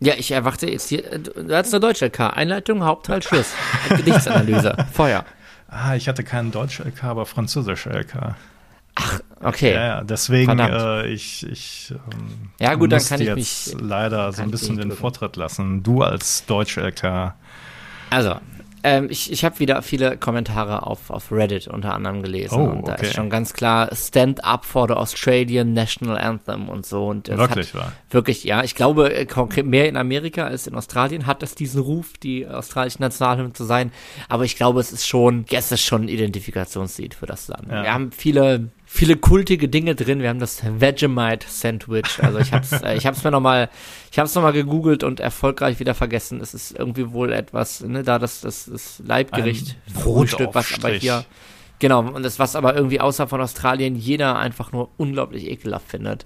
Ja, 0.00 0.14
ich 0.16 0.30
erwarte 0.30 0.70
jetzt 0.70 0.88
hier, 0.88 1.10
äh, 1.10 1.18
du 1.20 1.54
hast 1.56 1.72
eine 1.72 1.80
deutsche 1.80 2.06
LK. 2.06 2.20
Einleitung, 2.36 2.84
Hauptteil, 2.84 3.22
Schluss. 3.22 3.52
Gedichtsanalyse. 3.88 4.76
Feuer. 4.92 5.24
Ah, 5.68 5.94
ich 5.96 6.06
hatte 6.08 6.22
keinen 6.22 6.52
Deutsch-LK, 6.52 7.02
aber 7.04 7.26
Französisch-LK. 7.26 8.36
Okay. 9.42 9.74
Ja, 9.74 9.86
ja, 9.86 10.04
deswegen, 10.04 10.58
äh, 10.58 11.06
ich, 11.08 11.44
ich 11.46 11.90
ähm, 11.92 12.50
Ja, 12.60 12.74
gut, 12.74 12.92
dann 12.92 13.04
kann 13.04 13.20
ich 13.20 13.26
jetzt 13.26 13.74
mich- 13.74 13.76
leider 13.82 14.32
so 14.32 14.42
ein 14.42 14.50
bisschen 14.50 14.76
den. 14.76 14.92
Vortritt 14.92 15.36
lassen. 15.36 15.82
Du 15.82 16.02
als 16.02 16.46
Deutsch-LK. 16.46 17.34
Also, 18.10 18.36
ähm, 18.86 19.08
ich, 19.10 19.32
ich 19.32 19.44
habe 19.44 19.58
wieder 19.58 19.82
viele 19.82 20.16
Kommentare 20.16 20.86
auf, 20.86 21.10
auf 21.10 21.32
Reddit 21.32 21.66
unter 21.66 21.92
anderem 21.92 22.22
gelesen. 22.22 22.54
Oh, 22.54 22.70
und 22.70 22.86
da 22.86 22.92
okay. 22.92 23.06
ist 23.06 23.14
schon 23.14 23.30
ganz 23.30 23.52
klar 23.52 23.92
Stand 23.92 24.44
up 24.44 24.64
for 24.64 24.86
the 24.86 24.94
Australian 24.94 25.72
National 25.72 26.16
Anthem 26.16 26.68
und 26.68 26.86
so. 26.86 27.08
Und 27.08 27.26
Wirklich 27.26 27.74
hat, 27.74 27.80
wahr? 27.80 27.92
Wirklich, 28.10 28.44
ja. 28.44 28.62
Ich 28.62 28.76
glaube, 28.76 29.12
äh, 29.12 29.26
konkret 29.26 29.66
mehr 29.66 29.88
in 29.88 29.96
Amerika 29.96 30.46
als 30.46 30.68
in 30.68 30.76
Australien 30.76 31.26
hat 31.26 31.42
es 31.42 31.56
diesen 31.56 31.82
Ruf, 31.82 32.12
die 32.22 32.46
australische 32.46 33.00
Nationalhymne 33.00 33.54
zu 33.54 33.64
sein. 33.64 33.90
Aber 34.28 34.44
ich 34.44 34.54
glaube, 34.54 34.78
es 34.78 34.92
ist 34.92 35.08
schon, 35.08 35.46
es 35.50 35.72
ist 35.72 35.82
schon 35.82 36.02
ein 36.02 36.08
Identifikationslied 36.08 37.14
für 37.14 37.26
das 37.26 37.48
Land. 37.48 37.66
Ja. 37.68 37.82
Wir 37.82 37.92
haben 37.92 38.12
viele, 38.12 38.68
viele 38.96 39.16
kultige 39.16 39.68
Dinge 39.68 39.94
drin. 39.94 40.20
Wir 40.20 40.30
haben 40.30 40.40
das 40.40 40.62
Vegemite 40.64 41.46
Sandwich. 41.48 42.22
Also 42.22 42.38
ich 42.38 42.52
hab's, 42.52 42.72
äh, 42.72 42.96
ich 42.96 43.06
hab's 43.06 43.22
mir 43.22 43.30
nochmal, 43.30 43.68
ich 44.10 44.18
hab's 44.18 44.34
nochmal 44.34 44.52
gegoogelt 44.52 45.04
und 45.04 45.20
erfolgreich 45.20 45.78
wieder 45.78 45.94
vergessen. 45.94 46.40
Es 46.40 46.54
ist 46.54 46.76
irgendwie 46.76 47.12
wohl 47.12 47.32
etwas, 47.32 47.82
ne, 47.82 48.02
da 48.02 48.18
das, 48.18 48.40
das, 48.40 48.64
das 48.64 49.02
Leibgericht, 49.04 49.76
Ein 49.86 49.94
Frühstück, 49.94 50.50
was 50.54 50.72
aber 50.74 50.90
hier, 50.90 51.24
genau, 51.78 52.00
und 52.00 52.22
das, 52.22 52.38
was 52.38 52.56
aber 52.56 52.74
irgendwie 52.74 53.00
außerhalb 53.00 53.30
von 53.30 53.40
Australien 53.40 53.96
jeder 53.96 54.38
einfach 54.38 54.72
nur 54.72 54.90
unglaublich 54.96 55.46
ekelhaft 55.46 55.88
findet. 55.88 56.24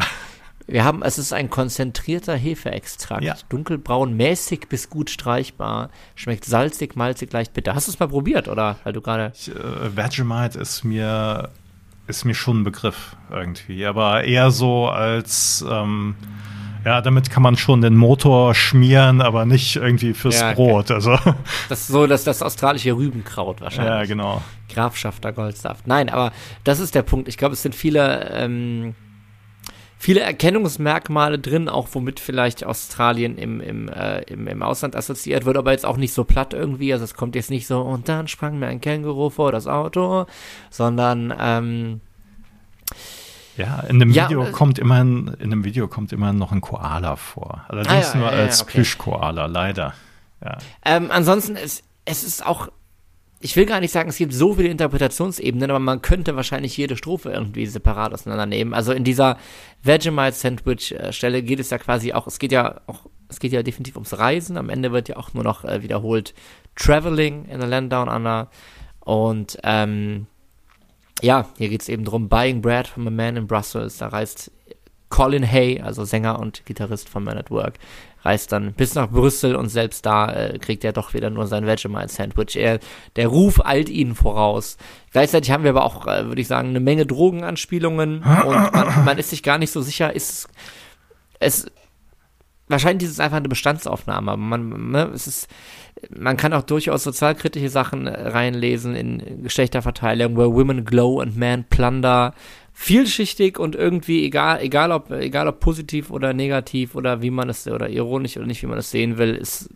Wir 0.67 0.85
haben, 0.85 1.03
es 1.03 1.19
ist 1.19 1.33
ein 1.33 1.51
konzentrierter 1.51 2.37
Hefeextrakt. 2.37 3.25
Ja. 3.25 3.35
Dunkelbraun, 3.49 4.17
mäßig 4.17 4.69
bis 4.69 4.89
gut 4.89 5.11
streichbar. 5.11 5.91
Schmeckt 6.15 6.45
salzig, 6.45 6.95
malzig, 6.95 7.33
leicht 7.33 7.55
bitter. 7.55 7.75
Hast 7.75 7.89
du 7.89 7.93
es 7.93 7.99
mal 7.99 8.07
probiert, 8.07 8.47
oder? 8.47 8.79
Weil 8.85 8.93
du 8.93 9.01
gerade. 9.01 9.33
Äh, 9.49 9.97
Vegemite 9.97 10.61
ist 10.61 10.85
mir, 10.85 11.51
ist 12.11 12.25
mir 12.25 12.35
schon 12.35 12.61
ein 12.61 12.65
Begriff 12.65 13.17
irgendwie, 13.31 13.87
aber 13.87 14.25
eher 14.25 14.51
so 14.51 14.89
als, 14.89 15.65
ähm, 15.69 16.17
Ja, 16.85 17.01
damit 17.03 17.31
kann 17.31 17.43
man 17.43 17.57
schon 17.57 17.83
den 17.83 17.97
Motor 17.97 18.55
schmieren, 18.55 19.21
aber 19.21 19.45
nicht 19.45 19.77
irgendwie 19.77 20.15
fürs 20.15 20.41
ja, 20.41 20.53
Brot. 20.53 20.91
Also. 20.91 21.19
Das 21.69 21.81
ist 21.81 21.89
so 21.89 22.07
dass 22.07 22.25
das 22.25 22.43
australische 22.43 22.93
Rübenkraut 22.93 23.61
wahrscheinlich. 23.61 23.93
Ja, 23.93 24.05
genau. 24.05 24.43
Grafschafter 24.73 25.33
Goldsaft. 25.33 25.87
Nein, 25.87 26.09
aber 26.09 26.33
das 26.65 26.81
ist 26.81 26.95
der 26.95 27.03
Punkt. 27.03 27.29
Ich 27.29 27.37
glaube, 27.37 27.55
es 27.55 27.63
sind 27.63 27.75
viele, 27.75 28.31
ähm, 28.33 28.95
viele 30.01 30.21
Erkennungsmerkmale 30.21 31.39
drin, 31.39 31.69
auch 31.69 31.89
womit 31.93 32.21
vielleicht 32.21 32.65
Australien 32.65 33.37
im, 33.37 33.61
im, 33.61 33.89
äh, 33.91 34.23
im, 34.23 34.47
im 34.47 34.63
Ausland 34.63 34.97
assoziiert 34.97 35.45
wird, 35.45 35.59
aber 35.59 35.73
jetzt 35.73 35.85
auch 35.85 35.99
nicht 35.99 36.15
so 36.15 36.25
platt 36.25 36.55
irgendwie. 36.55 36.91
Also 36.95 37.05
es 37.05 37.13
kommt 37.13 37.35
jetzt 37.35 37.51
nicht 37.51 37.67
so, 37.67 37.83
und 37.83 38.09
dann 38.09 38.27
sprang 38.27 38.59
mir 38.59 38.69
ein 38.69 38.81
Känguru 38.81 39.29
vor 39.29 39.53
das 39.53 39.67
Auto, 39.67 40.25
sondern 40.71 41.35
ähm, 41.39 42.01
ja, 43.59 43.81
in 43.81 43.99
dem 43.99 44.11
ja, 44.11 44.25
Video 44.25 44.45
äh, 44.45 44.51
kommt 44.53 44.79
immerhin, 44.79 45.37
in 45.39 45.51
dem 45.51 45.65
Video 45.65 45.87
kommt 45.87 46.15
immerhin 46.15 46.37
noch 46.37 46.51
ein 46.51 46.63
Koala 46.63 47.17
vor. 47.17 47.67
Allerdings 47.69 48.13
ah, 48.13 48.15
ja, 48.15 48.21
nur 48.21 48.33
ja, 48.33 48.39
als 48.39 48.63
okay. 48.63 48.73
Plüschkoala, 48.73 49.47
leider. 49.47 49.93
Ja. 50.43 50.57
Ähm, 50.83 51.11
ansonsten, 51.11 51.57
es, 51.57 51.83
es 52.07 52.25
ist 52.25 52.47
auch, 52.47 52.69
ich 53.43 53.57
will 53.57 53.65
gar 53.65 53.81
nicht 53.81 53.91
sagen, 53.91 54.11
es 54.11 54.19
gibt 54.19 54.35
so 54.35 54.55
viele 54.55 54.69
Interpretationsebenen, 54.69 55.71
aber 55.71 55.79
man 55.79 56.03
könnte 56.03 56.37
wahrscheinlich 56.37 56.77
jede 56.77 56.97
Strophe 56.97 57.31
irgendwie 57.31 57.65
separat 57.65 58.13
auseinandernehmen. 58.13 58.75
Also 58.75 58.93
in 58.93 59.03
dieser 59.03 59.39
Vegemite 59.83 60.33
Sandwich 60.33 60.95
Stelle 61.11 61.43
geht 61.43 61.59
es 61.59 61.71
ja 61.71 61.79
quasi 61.79 62.13
auch, 62.13 62.27
es 62.27 62.39
geht 62.39 62.53
ja 62.53 62.83
auch, 62.87 63.07
es 63.29 63.41
geht 63.41 63.53
ja 63.53 63.63
definitiv 63.63 63.97
ums 63.97 64.19
Reisen. 64.19 64.59
Am 64.59 64.69
Ende 64.69 64.93
wird 64.93 65.09
ja 65.09 65.17
auch 65.17 65.33
nur 65.33 65.43
noch 65.43 65.65
äh, 65.65 65.83
wiederholt 65.83 66.35
Traveling 66.77 67.47
in 67.47 67.63
the 67.63 67.67
Land 67.67 67.91
Down 67.91 68.11
Under. 68.11 68.51
Und 69.01 69.57
ähm, 69.65 70.27
ja, 71.23 71.49
hier 71.57 71.71
geht 71.71 71.81
es 71.81 71.89
eben 71.89 72.05
drum, 72.05 72.29
Buying 72.29 72.61
Bread 72.61 72.89
from 72.89 73.07
a 73.07 73.11
Man 73.11 73.37
in 73.37 73.47
Brussels. 73.47 73.97
Da 73.99 74.09
reist 74.09 74.53
Colin 75.11 75.47
Hay, 75.47 75.81
also 75.81 76.05
Sänger 76.05 76.39
und 76.39 76.65
Gitarrist 76.65 77.09
von 77.09 77.25
Man 77.25 77.37
at 77.37 77.51
Work, 77.51 77.75
reist 78.23 78.53
dann 78.53 78.73
bis 78.73 78.95
nach 78.95 79.11
Brüssel 79.11 79.57
und 79.57 79.69
selbst 79.69 80.07
da 80.07 80.33
äh, 80.33 80.59
kriegt 80.59 80.85
er 80.85 80.93
doch 80.93 81.15
wieder 81.15 81.31
nur 81.31 81.47
sein 81.47 81.67
Vegemite-Sandwich. 81.67 82.57
Er, 82.57 82.79
der 83.17 83.29
Ruf 83.29 83.65
eilt 83.65 83.89
ihnen 83.89 84.15
voraus. 84.15 84.77
Gleichzeitig 85.13 85.51
haben 85.51 85.65
wir 85.65 85.71
aber 85.71 85.85
auch, 85.85 86.07
äh, 86.07 86.27
würde 86.27 86.41
ich 86.41 86.49
sagen, 86.49 86.71
eine 86.71 86.81
Menge 86.81 87.07
Drogenanspielungen 87.07 88.19
und 88.19 88.73
man, 88.73 89.05
man, 89.05 89.19
ist 89.19 89.31
sich 89.31 89.43
gar 89.43 89.59
nicht 89.59 89.73
so 89.73 89.83
sicher, 89.83 90.15
ist 90.15 90.49
es 91.39 91.67
wahrscheinlich 92.71 93.07
ist 93.07 93.15
es 93.15 93.21
einfach 93.21 93.39
eine 93.39 93.49
Bestandsaufnahme, 93.49 94.33
aber 94.33 94.41
man, 94.41 94.91
ne, 94.91 95.11
es 95.13 95.27
ist, 95.27 95.49
man 96.09 96.37
kann 96.37 96.53
auch 96.53 96.63
durchaus 96.63 97.03
sozialkritische 97.03 97.69
Sachen 97.69 98.07
äh, 98.07 98.29
reinlesen 98.29 98.95
in 98.95 99.43
Geschlechterverteilung, 99.43 100.37
where 100.37 100.53
women 100.53 100.85
glow 100.85 101.21
and 101.21 101.37
men 101.37 101.65
plunder. 101.65 102.35
Vielschichtig 102.73 103.59
und 103.59 103.77
irgendwie 103.77 104.25
egal, 104.25 104.61
egal 104.61 104.93
ob, 104.93 105.11
egal 105.11 105.49
ob 105.49 105.61
positiv 105.61 106.11
oder 106.11 106.33
negativ 106.33 106.95
oder 106.95 107.21
wie 107.23 107.31
man 107.31 107.49
es, 107.49 107.67
oder 107.67 107.89
ironisch 107.89 108.37
oder 108.37 108.47
nicht, 108.47 108.63
wie 108.63 108.67
man 108.67 108.79
es 108.79 108.91
sehen 108.91 109.19
will, 109.19 109.35
ist, 109.35 109.69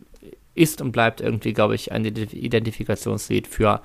ist 0.55 0.81
und 0.81 0.93
bleibt 0.93 1.21
irgendwie, 1.21 1.53
glaube 1.53 1.75
ich, 1.75 1.93
ein 1.93 2.05
Identifikationslied 2.05 3.47
für, 3.47 3.83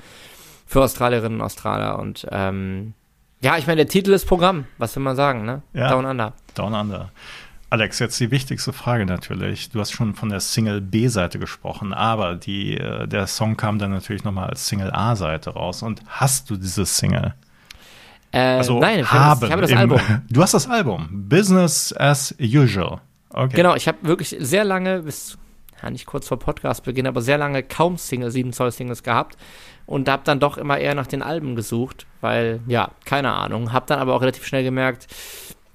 für 0.66 0.82
Australierinnen 0.84 1.40
und 1.40 1.46
Australier 1.46 2.00
und, 2.00 2.28
ähm, 2.32 2.94
ja, 3.42 3.58
ich 3.58 3.68
meine, 3.68 3.78
der 3.78 3.88
Titel 3.88 4.12
ist 4.12 4.26
Programm, 4.26 4.66
was 4.78 4.96
will 4.96 5.04
man 5.04 5.16
sagen, 5.16 5.46
ne? 5.46 5.62
Ja, 5.74 5.90
Down 5.90 6.06
Under. 6.06 6.34
Down 6.56 6.74
Under. 6.74 7.10
Alex, 7.72 8.00
jetzt 8.00 8.20
die 8.20 8.32
wichtigste 8.32 8.74
Frage 8.74 9.06
natürlich. 9.06 9.70
Du 9.70 9.80
hast 9.80 9.92
schon 9.92 10.16
von 10.16 10.30
der 10.30 10.40
Single 10.40 10.82
B-Seite 10.82 11.38
gesprochen, 11.38 11.94
aber 11.94 12.36
die, 12.36 12.76
äh, 12.78 13.08
der 13.08 13.28
Song 13.28 13.58
kam 13.58 13.78
dann 13.78 13.92
natürlich 13.92 14.24
nochmal 14.24 14.50
als 14.50 14.68
Single 14.68 14.92
A-Seite 14.92 15.52
raus. 15.52 15.84
Und 15.84 16.02
hast 16.08 16.50
du 16.50 16.58
diese 16.58 16.86
Single? 16.86 17.36
Äh, 18.32 18.40
also 18.40 18.80
nein, 18.80 19.00
ich 19.00 19.12
habe, 19.12 19.42
das, 19.42 19.50
ich 19.50 19.52
habe 19.52 19.62
das 19.62 19.72
im, 19.72 19.78
Album. 19.78 20.00
Du 20.30 20.42
hast 20.42 20.54
das 20.54 20.70
Album. 20.70 21.08
Business 21.12 21.94
as 21.94 22.36
usual. 22.40 23.02
Okay. 23.30 23.56
Genau, 23.56 23.76
ich 23.76 23.88
habe 23.88 23.98
wirklich 24.02 24.36
sehr 24.40 24.64
lange, 24.64 25.04
bis 25.04 25.38
ja, 25.82 25.90
nicht 25.90 26.06
kurz 26.06 26.28
vor 26.28 26.40
Podcastbeginn, 26.40 27.08
aber 27.08 27.22
sehr 27.22 27.38
lange 27.38 27.64
kaum 27.64 27.98
Single, 27.98 28.32
7 28.32 28.54
Zoll 28.54 28.72
Singles 28.72 29.04
gehabt 29.04 29.38
und 29.86 30.10
habe 30.10 30.24
dann 30.26 30.40
doch 30.40 30.58
immer 30.58 30.78
eher 30.78 30.94
nach 30.94 31.08
den 31.08 31.22
Alben 31.22 31.56
gesucht, 31.56 32.06
weil, 32.22 32.60
ja, 32.68 32.92
keine 33.06 33.32
Ahnung. 33.32 33.72
Habe 33.72 33.86
dann 33.88 34.00
aber 34.00 34.14
auch 34.14 34.22
relativ 34.22 34.46
schnell 34.46 34.64
gemerkt, 34.64 35.08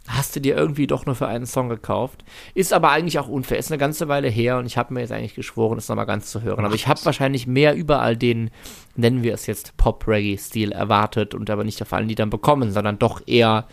hast 0.07 0.37
du 0.37 0.41
dir 0.41 0.57
irgendwie 0.57 0.87
doch 0.87 1.07
nur 1.07 1.15
für 1.15 1.27
einen 1.27 1.47
Song 1.47 1.69
gekauft. 1.69 2.25
Ist 2.55 2.73
aber 2.73 2.91
eigentlich 2.91 3.19
auch 3.19 3.29
unfair. 3.29 3.59
Ist 3.59 3.71
eine 3.71 3.79
ganze 3.79 4.09
Weile 4.09 4.29
her 4.29 4.59
und 4.59 4.67
ich 4.67 4.77
habe 4.77 4.93
mir 4.93 5.01
jetzt 5.01 5.13
eigentlich 5.13 5.35
geschworen, 5.35 5.77
das 5.77 5.89
nochmal 5.89 6.07
ganz 6.07 6.31
zu 6.31 6.43
hören. 6.43 6.65
Aber 6.65 6.75
ich 6.75 6.89
habe 6.89 7.05
wahrscheinlich 7.05 7.47
mehr 7.47 7.75
überall 7.75 8.17
den, 8.17 8.51
nennen 8.97 9.23
wir 9.23 9.35
es 9.35 9.47
jetzt 9.47 9.77
Pop-Reggae-Stil 9.77 10.73
erwartet 10.73 11.35
und 11.35 11.49
aber 11.49 11.65
nicht 11.65 11.81
auf 11.81 11.93
allen 11.93 12.09
Liedern 12.09 12.31
bekommen, 12.31 12.71
sondern 12.71 12.99
doch 12.99 13.23
eher, 13.27 13.67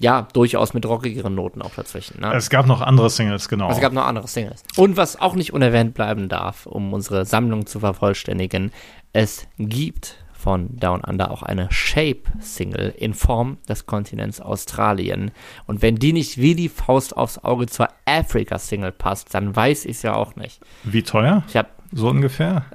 ja, 0.00 0.28
durchaus 0.32 0.74
mit 0.74 0.86
rockigeren 0.86 1.34
Noten 1.34 1.60
auch 1.60 1.74
dazwischen. 1.74 2.20
Ne? 2.20 2.32
Es 2.34 2.50
gab 2.50 2.66
noch 2.66 2.80
andere 2.80 3.10
Singles, 3.10 3.48
genau. 3.48 3.70
Es 3.70 3.80
gab 3.80 3.92
noch 3.92 4.06
andere 4.06 4.28
Singles. 4.28 4.62
Und 4.76 4.96
was 4.96 5.20
auch 5.20 5.34
nicht 5.34 5.52
unerwähnt 5.52 5.94
bleiben 5.94 6.28
darf, 6.28 6.66
um 6.66 6.92
unsere 6.92 7.24
Sammlung 7.26 7.66
zu 7.66 7.80
vervollständigen, 7.80 8.70
es 9.12 9.46
gibt 9.58 10.23
von 10.44 10.76
Down 10.76 11.00
Under 11.00 11.30
auch 11.30 11.42
eine 11.42 11.68
Shape-Single 11.70 12.94
in 12.98 13.14
Form 13.14 13.56
des 13.66 13.86
Kontinents 13.86 14.42
Australien. 14.42 15.30
Und 15.66 15.80
wenn 15.80 15.96
die 15.96 16.12
nicht 16.12 16.36
wie 16.36 16.54
die 16.54 16.68
Faust 16.68 17.16
aufs 17.16 17.38
Auge 17.38 17.64
zur 17.64 17.88
Africa-Single 18.04 18.92
passt, 18.92 19.34
dann 19.34 19.56
weiß 19.56 19.86
ich 19.86 19.92
es 19.92 20.02
ja 20.02 20.14
auch 20.14 20.36
nicht. 20.36 20.60
Wie 20.82 21.02
teuer? 21.02 21.44
Ich 21.48 21.56
habe 21.56 21.68
so 21.92 22.10
ungefähr? 22.10 22.66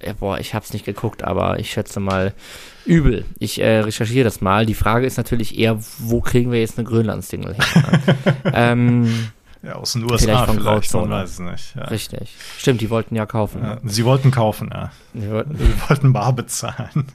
Äh, 0.00 0.14
boah, 0.14 0.40
ich 0.40 0.54
habe 0.54 0.64
es 0.64 0.72
nicht 0.72 0.86
geguckt, 0.86 1.22
aber 1.22 1.58
ich 1.58 1.70
schätze 1.70 2.00
mal 2.00 2.32
übel. 2.86 3.26
Ich 3.38 3.60
äh, 3.60 3.80
recherchiere 3.80 4.24
das 4.24 4.40
mal. 4.40 4.64
Die 4.64 4.74
Frage 4.74 5.04
ist 5.04 5.18
natürlich 5.18 5.58
eher, 5.58 5.78
wo 5.98 6.22
kriegen 6.22 6.50
wir 6.50 6.60
jetzt 6.60 6.78
eine 6.78 6.88
Grönland-Single 6.88 7.56
her? 7.56 8.00
ähm, 8.54 9.28
ja, 9.66 9.74
aus 9.74 9.94
den 9.94 10.04
USA 10.04 10.18
vielleicht, 10.18 10.46
von 10.46 10.60
vielleicht 10.60 10.94
man 10.94 11.10
weiß 11.10 11.30
es 11.30 11.38
nicht. 11.40 11.74
Ja. 11.74 11.84
Richtig. 11.84 12.34
Stimmt, 12.58 12.80
die 12.80 12.90
wollten 12.90 13.16
ja 13.16 13.26
kaufen. 13.26 13.62
Ja, 13.62 13.78
sie 13.84 14.04
wollten 14.04 14.30
kaufen, 14.30 14.70
ja. 14.72 14.92
Sie 15.12 15.30
wollten, 15.30 15.56
sie 15.58 15.88
wollten 15.88 16.12
bar 16.12 16.32
bezahlen. 16.32 17.06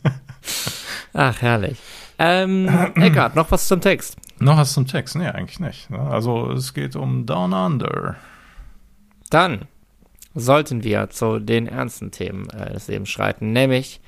Ach, 1.14 1.42
herrlich. 1.42 1.78
Ähm, 2.20 2.68
Eckart, 2.96 3.36
noch 3.36 3.52
was 3.52 3.68
zum 3.68 3.80
Text? 3.80 4.18
Noch 4.40 4.58
was 4.58 4.74
zum 4.74 4.86
Text? 4.86 5.16
Nee, 5.16 5.28
eigentlich 5.28 5.60
nicht. 5.60 5.90
Ne? 5.90 6.00
Also 6.00 6.52
es 6.52 6.74
geht 6.74 6.96
um 6.96 7.26
Down 7.26 7.54
Under. 7.54 8.18
Dann 9.30 9.62
sollten 10.36 10.84
wir 10.84 11.10
zu 11.10 11.40
den 11.40 11.68
ernsten 11.68 12.12
Themen 12.12 12.50
äh, 12.50 12.74
des 12.74 12.88
Lebens 12.88 13.10
schreiten, 13.10 13.54
nämlich 13.54 14.02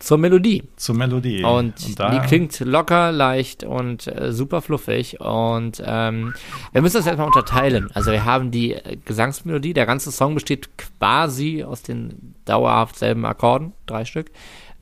zur 0.00 0.16
Melodie. 0.16 0.64
Zur 0.76 0.96
Melodie. 0.96 1.44
Und, 1.44 1.74
und 1.86 1.98
die 1.98 2.18
klingt 2.26 2.58
locker, 2.60 3.12
leicht 3.12 3.64
und 3.64 4.06
äh, 4.06 4.32
super 4.32 4.62
fluffig. 4.62 5.20
Und 5.20 5.82
ähm, 5.84 6.34
wir 6.72 6.80
müssen 6.80 6.96
das 6.96 7.06
erstmal 7.06 7.26
unterteilen. 7.26 7.90
Also 7.92 8.10
wir 8.10 8.24
haben 8.24 8.50
die 8.50 8.72
äh, 8.72 8.96
Gesangsmelodie. 9.04 9.74
Der 9.74 9.84
ganze 9.84 10.10
Song 10.10 10.34
besteht 10.34 10.70
quasi 10.78 11.62
aus 11.62 11.82
den 11.82 12.34
dauerhaft 12.46 12.96
selben 12.96 13.26
Akkorden, 13.26 13.72
drei 13.84 14.06
Stück. 14.06 14.30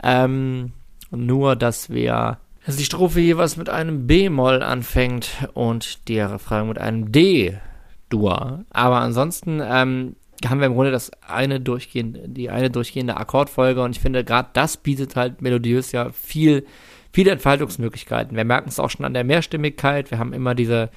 Ähm, 0.04 0.72
nur, 1.10 1.56
dass 1.56 1.90
wir 1.90 2.38
dass 2.64 2.76
die 2.76 2.84
Strophe 2.84 3.20
jeweils 3.20 3.56
mit 3.56 3.70
einem 3.70 4.06
B-Moll 4.06 4.62
anfängt 4.62 5.30
und 5.54 6.06
die 6.06 6.20
Refrain 6.20 6.68
mit 6.68 6.78
einem 6.78 7.10
D-Dur. 7.10 8.64
Aber 8.70 9.00
ansonsten 9.00 9.60
ähm, 9.64 10.16
haben 10.46 10.60
wir 10.60 10.66
im 10.66 10.74
Grunde 10.74 10.90
das 10.90 11.10
eine 11.26 11.60
durchgehende, 11.60 12.28
die 12.28 12.50
eine 12.50 12.70
durchgehende 12.70 13.16
Akkordfolge 13.16 13.82
und 13.82 13.96
ich 13.96 14.00
finde, 14.00 14.24
gerade 14.24 14.50
das 14.52 14.76
bietet 14.76 15.16
halt 15.16 15.42
melodiös 15.42 15.92
ja 15.92 16.10
viel, 16.10 16.64
viele 17.12 17.32
Entfaltungsmöglichkeiten. 17.32 18.36
Wir 18.36 18.44
merken 18.44 18.68
es 18.68 18.78
auch 18.78 18.90
schon 18.90 19.04
an 19.04 19.14
der 19.14 19.24
Mehrstimmigkeit. 19.24 20.10
Wir 20.10 20.18
haben 20.18 20.32
immer 20.32 20.54
diese 20.54 20.90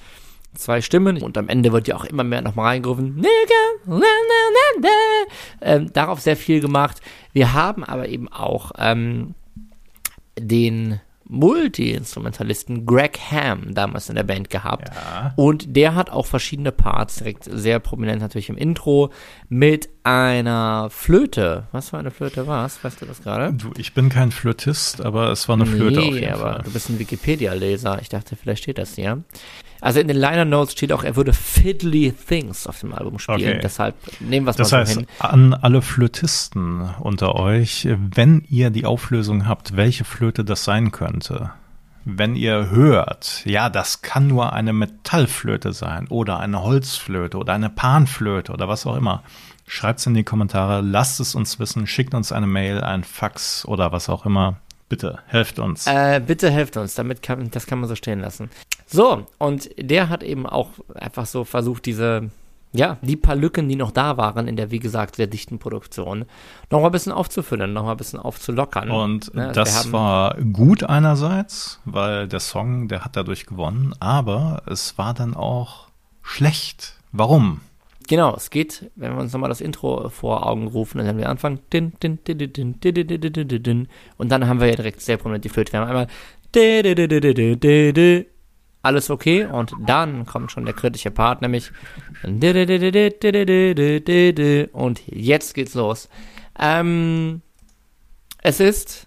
zwei 0.54 0.80
Stimmen 0.80 1.22
und 1.22 1.38
am 1.38 1.48
Ende 1.48 1.72
wird 1.72 1.88
ja 1.88 1.96
auch 1.96 2.04
immer 2.04 2.24
mehr 2.24 2.42
nochmal 2.42 2.66
reingerufen. 2.66 3.16
Ähm, 5.60 5.92
darauf 5.92 6.20
sehr 6.20 6.36
viel 6.36 6.60
gemacht. 6.60 7.00
Wir 7.32 7.52
haben 7.52 7.84
aber 7.84 8.08
eben 8.08 8.28
auch 8.28 8.72
ähm, 8.78 9.34
den 10.38 11.00
Multi-Instrumentalisten 11.28 12.86
Greg 12.86 13.18
Ham 13.30 13.74
damals 13.74 14.08
in 14.08 14.16
der 14.16 14.22
Band 14.22 14.50
gehabt. 14.50 14.90
Ja. 14.94 15.32
Und 15.36 15.76
der 15.76 15.94
hat 15.94 16.10
auch 16.10 16.26
verschiedene 16.26 16.72
Parts, 16.72 17.16
direkt 17.16 17.44
sehr 17.44 17.78
prominent 17.78 18.20
natürlich 18.20 18.48
im 18.48 18.56
Intro, 18.56 19.10
mit 19.48 19.88
einer 20.04 20.88
Flöte. 20.90 21.68
Was 21.72 21.90
für 21.90 21.98
eine 21.98 22.10
Flöte 22.10 22.46
war 22.46 22.66
es? 22.66 22.82
Weißt 22.82 23.00
du 23.00 23.06
das 23.06 23.22
gerade? 23.22 23.52
Du, 23.54 23.70
ich 23.76 23.94
bin 23.94 24.08
kein 24.08 24.30
Flötist, 24.32 25.00
aber 25.00 25.30
es 25.30 25.48
war 25.48 25.56
eine 25.56 25.66
Flöte 25.66 26.00
nee, 26.00 26.08
auf 26.08 26.14
jeden 26.14 26.32
aber 26.34 26.52
Fall. 26.54 26.62
du 26.64 26.72
bist 26.72 26.90
ein 26.90 26.98
Wikipedia-Leser. 26.98 28.00
Ich 28.00 28.08
dachte, 28.08 28.36
vielleicht 28.36 28.64
steht 28.64 28.78
das 28.78 28.94
hier. 28.94 29.22
Also 29.82 29.98
in 29.98 30.06
den 30.06 30.16
Liner 30.16 30.44
Notes 30.44 30.72
steht 30.72 30.92
auch, 30.92 31.02
er 31.02 31.16
würde 31.16 31.32
Fiddly 31.32 32.12
Things 32.12 32.68
auf 32.68 32.78
dem 32.78 32.94
Album 32.94 33.18
spielen. 33.18 33.54
Okay. 33.54 33.60
Deshalb 33.60 33.96
nehmen 34.20 34.46
wir 34.46 34.52
es 34.52 34.58
mal 34.58 34.64
so 34.64 34.76
heißt, 34.76 34.94
hin. 34.94 35.06
An 35.18 35.54
alle 35.54 35.82
Flötisten 35.82 36.88
unter 37.00 37.34
euch, 37.34 37.88
wenn 38.14 38.44
ihr 38.48 38.70
die 38.70 38.86
Auflösung 38.86 39.48
habt, 39.48 39.76
welche 39.76 40.04
Flöte 40.04 40.44
das 40.44 40.62
sein 40.62 40.92
könnte, 40.92 41.50
wenn 42.04 42.36
ihr 42.36 42.70
hört, 42.70 43.42
ja, 43.44 43.68
das 43.70 44.02
kann 44.02 44.28
nur 44.28 44.52
eine 44.52 44.72
Metallflöte 44.72 45.72
sein 45.72 46.06
oder 46.08 46.38
eine 46.38 46.62
Holzflöte 46.62 47.36
oder 47.36 47.52
eine 47.52 47.68
Panflöte 47.68 48.52
oder 48.52 48.68
was 48.68 48.86
auch 48.86 48.96
immer, 48.96 49.24
schreibt 49.66 49.98
es 49.98 50.06
in 50.06 50.14
die 50.14 50.22
Kommentare, 50.22 50.80
lasst 50.80 51.18
es 51.18 51.34
uns 51.34 51.58
wissen, 51.58 51.88
schickt 51.88 52.14
uns 52.14 52.30
eine 52.30 52.46
Mail, 52.46 52.82
ein 52.82 53.02
Fax 53.02 53.64
oder 53.66 53.90
was 53.90 54.08
auch 54.08 54.26
immer. 54.26 54.58
Bitte, 54.88 55.20
helft 55.26 55.58
uns. 55.58 55.86
Äh, 55.86 56.20
bitte 56.24 56.50
helft 56.50 56.76
uns, 56.76 56.94
damit 56.94 57.22
kann, 57.22 57.50
das 57.50 57.66
kann 57.66 57.80
man 57.80 57.88
so 57.88 57.94
stehen 57.94 58.20
lassen. 58.20 58.50
So, 58.92 59.26
und 59.38 59.70
der 59.78 60.08
hat 60.10 60.22
eben 60.22 60.46
auch 60.46 60.70
einfach 60.94 61.24
so 61.24 61.44
versucht, 61.44 61.86
diese, 61.86 62.30
ja, 62.72 62.98
die 63.00 63.16
paar 63.16 63.36
Lücken, 63.36 63.68
die 63.68 63.76
noch 63.76 63.90
da 63.90 64.18
waren 64.18 64.46
in 64.48 64.56
der, 64.56 64.70
wie 64.70 64.80
gesagt, 64.80 65.16
sehr 65.16 65.26
dichten 65.26 65.58
Produktion, 65.58 66.26
noch 66.70 66.80
mal 66.80 66.86
ein 66.86 66.92
bisschen 66.92 67.12
aufzufüllen, 67.12 67.72
noch 67.72 67.84
mal 67.84 67.92
ein 67.92 67.96
bisschen 67.96 68.18
aufzulockern. 68.18 68.90
Und 68.90 69.34
ne? 69.34 69.50
das 69.52 69.92
war 69.92 70.36
gut 70.40 70.84
einerseits, 70.84 71.80
weil 71.86 72.28
der 72.28 72.40
Song, 72.40 72.88
der 72.88 73.04
hat 73.04 73.16
dadurch 73.16 73.46
gewonnen, 73.46 73.94
aber 73.98 74.62
es 74.66 74.98
war 74.98 75.14
dann 75.14 75.34
auch 75.34 75.88
schlecht. 76.22 76.98
Warum? 77.12 77.60
Genau, 78.08 78.34
es 78.34 78.50
geht, 78.50 78.90
wenn 78.96 79.14
wir 79.14 79.20
uns 79.20 79.32
nochmal 79.32 79.48
das 79.48 79.60
Intro 79.60 80.10
vor 80.10 80.46
Augen 80.46 80.66
rufen, 80.66 80.98
dann 80.98 81.06
haben 81.06 81.18
wir 81.18 81.28
Anfang 81.30 81.60
und 84.18 84.28
dann 84.28 84.48
haben 84.48 84.60
wir 84.60 84.66
ja 84.68 84.76
direkt 84.76 85.00
sehr 85.00 85.16
prominent 85.16 85.44
die 85.44 85.48
Flöte. 85.48 85.72
Wir 85.72 85.80
haben 85.80 85.88
einmal 85.88 86.08
alles 88.82 89.10
okay 89.10 89.44
und 89.44 89.72
dann 89.86 90.26
kommt 90.26 90.52
schon 90.52 90.64
der 90.64 90.74
kritische 90.74 91.10
Part, 91.10 91.40
nämlich 91.40 91.70
und 94.72 95.02
jetzt 95.06 95.54
geht's 95.54 95.74
los. 95.74 96.08
Ähm, 96.58 97.42
es 98.42 98.60
ist 98.60 99.06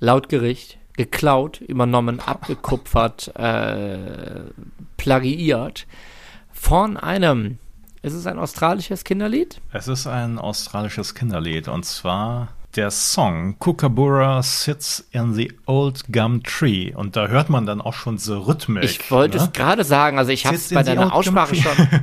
laut 0.00 0.28
Gericht 0.28 0.78
geklaut, 0.96 1.60
übernommen, 1.60 2.20
abgekupfert, 2.20 3.36
äh, 3.36 4.44
plagiiert 4.96 5.86
von 6.52 6.96
einem 6.96 7.58
ist 8.02 8.14
es 8.14 8.26
ein 8.26 8.38
australisches 8.38 9.02
Kinderlied? 9.02 9.60
Es 9.72 9.88
ist 9.88 10.06
ein 10.06 10.38
australisches 10.38 11.14
Kinderlied 11.14 11.66
und 11.66 11.84
zwar 11.84 12.48
der 12.76 12.90
Song 12.90 13.58
Kookaburra 13.58 14.42
Sits 14.42 15.06
in 15.10 15.34
the 15.34 15.52
Old 15.66 16.12
Gum 16.12 16.42
Tree. 16.42 16.94
Und 16.94 17.16
da 17.16 17.28
hört 17.28 17.48
man 17.48 17.66
dann 17.66 17.80
auch 17.80 17.94
schon 17.94 18.18
so 18.18 18.40
rhythmisch. 18.40 18.98
Ich 19.00 19.10
wollte 19.10 19.38
ne? 19.38 19.44
es 19.44 19.52
gerade 19.52 19.84
sagen, 19.84 20.18
also 20.18 20.30
ich 20.30 20.46
habe 20.46 20.56
es 20.56 20.68
bei 20.72 20.82
deiner 20.82 21.14
Aussprache 21.14 21.54
schon. 21.54 21.72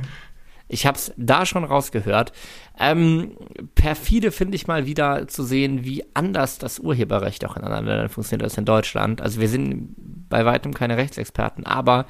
Ich 0.66 0.86
habe 0.86 0.96
es 0.96 1.12
da 1.16 1.44
schon 1.44 1.62
rausgehört. 1.62 2.32
Ähm, 2.80 3.36
perfide 3.74 4.32
finde 4.32 4.56
ich 4.56 4.66
mal 4.66 4.86
wieder 4.86 5.28
zu 5.28 5.42
sehen, 5.44 5.84
wie 5.84 6.04
anders 6.14 6.58
das 6.58 6.78
Urheberrecht 6.78 7.44
auch 7.44 7.56
in 7.56 7.64
anderen 7.64 7.84
Ländern 7.84 8.08
funktioniert 8.08 8.44
als 8.44 8.56
in 8.56 8.64
Deutschland. 8.64 9.20
Also 9.20 9.40
wir 9.40 9.48
sind 9.48 9.94
bei 10.28 10.46
weitem 10.46 10.72
keine 10.72 10.96
Rechtsexperten, 10.96 11.66
aber 11.66 12.06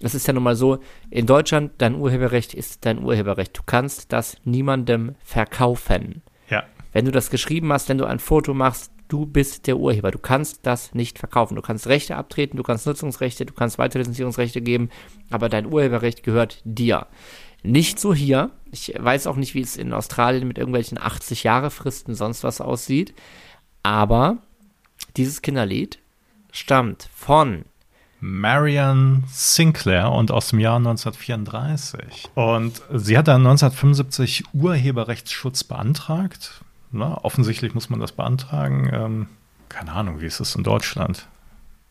es 0.00 0.14
ist 0.14 0.26
ja 0.26 0.32
nun 0.32 0.44
mal 0.44 0.56
so, 0.56 0.78
in 1.10 1.26
Deutschland, 1.26 1.72
dein 1.78 1.96
Urheberrecht 1.96 2.54
ist 2.54 2.86
dein 2.86 3.02
Urheberrecht. 3.02 3.58
Du 3.58 3.62
kannst 3.66 4.12
das 4.12 4.36
niemandem 4.44 5.16
verkaufen. 5.24 6.22
Wenn 6.96 7.04
du 7.04 7.10
das 7.10 7.28
geschrieben 7.28 7.74
hast, 7.74 7.90
wenn 7.90 7.98
du 7.98 8.06
ein 8.06 8.18
Foto 8.18 8.54
machst, 8.54 8.90
du 9.08 9.26
bist 9.26 9.66
der 9.66 9.76
Urheber. 9.76 10.10
Du 10.10 10.18
kannst 10.18 10.60
das 10.62 10.94
nicht 10.94 11.18
verkaufen. 11.18 11.54
Du 11.54 11.60
kannst 11.60 11.88
Rechte 11.88 12.16
abtreten, 12.16 12.56
du 12.56 12.62
kannst 12.62 12.86
Nutzungsrechte, 12.86 13.44
du 13.44 13.52
kannst 13.52 13.76
Weiterlizenzierungsrechte 13.76 14.62
geben, 14.62 14.88
aber 15.28 15.50
dein 15.50 15.70
Urheberrecht 15.70 16.22
gehört 16.22 16.62
dir. 16.64 17.06
Nicht 17.62 18.00
so 18.00 18.14
hier. 18.14 18.50
Ich 18.72 18.94
weiß 18.98 19.26
auch 19.26 19.36
nicht, 19.36 19.52
wie 19.52 19.60
es 19.60 19.76
in 19.76 19.92
Australien 19.92 20.48
mit 20.48 20.56
irgendwelchen 20.56 20.96
80 20.96 21.44
Jahre 21.44 21.70
Fristen 21.70 22.14
sonst 22.14 22.44
was 22.44 22.62
aussieht. 22.62 23.12
Aber 23.82 24.38
dieses 25.18 25.42
Kinderlied 25.42 25.98
stammt 26.50 27.10
von 27.14 27.66
Marian 28.20 29.24
Sinclair 29.28 30.12
und 30.12 30.30
aus 30.30 30.48
dem 30.48 30.60
Jahr 30.60 30.78
1934. 30.78 32.30
Und 32.34 32.80
sie 32.90 33.18
hat 33.18 33.28
dann 33.28 33.46
1975 33.46 34.44
Urheberrechtsschutz 34.54 35.62
beantragt 35.62 36.62
na, 36.90 37.18
offensichtlich 37.22 37.74
muss 37.74 37.90
man 37.90 38.00
das 38.00 38.12
beantragen. 38.12 38.90
Ähm, 38.92 39.26
keine 39.68 39.92
Ahnung, 39.92 40.20
wie 40.20 40.26
ist 40.26 40.40
es 40.40 40.54
in 40.54 40.62
Deutschland? 40.62 41.28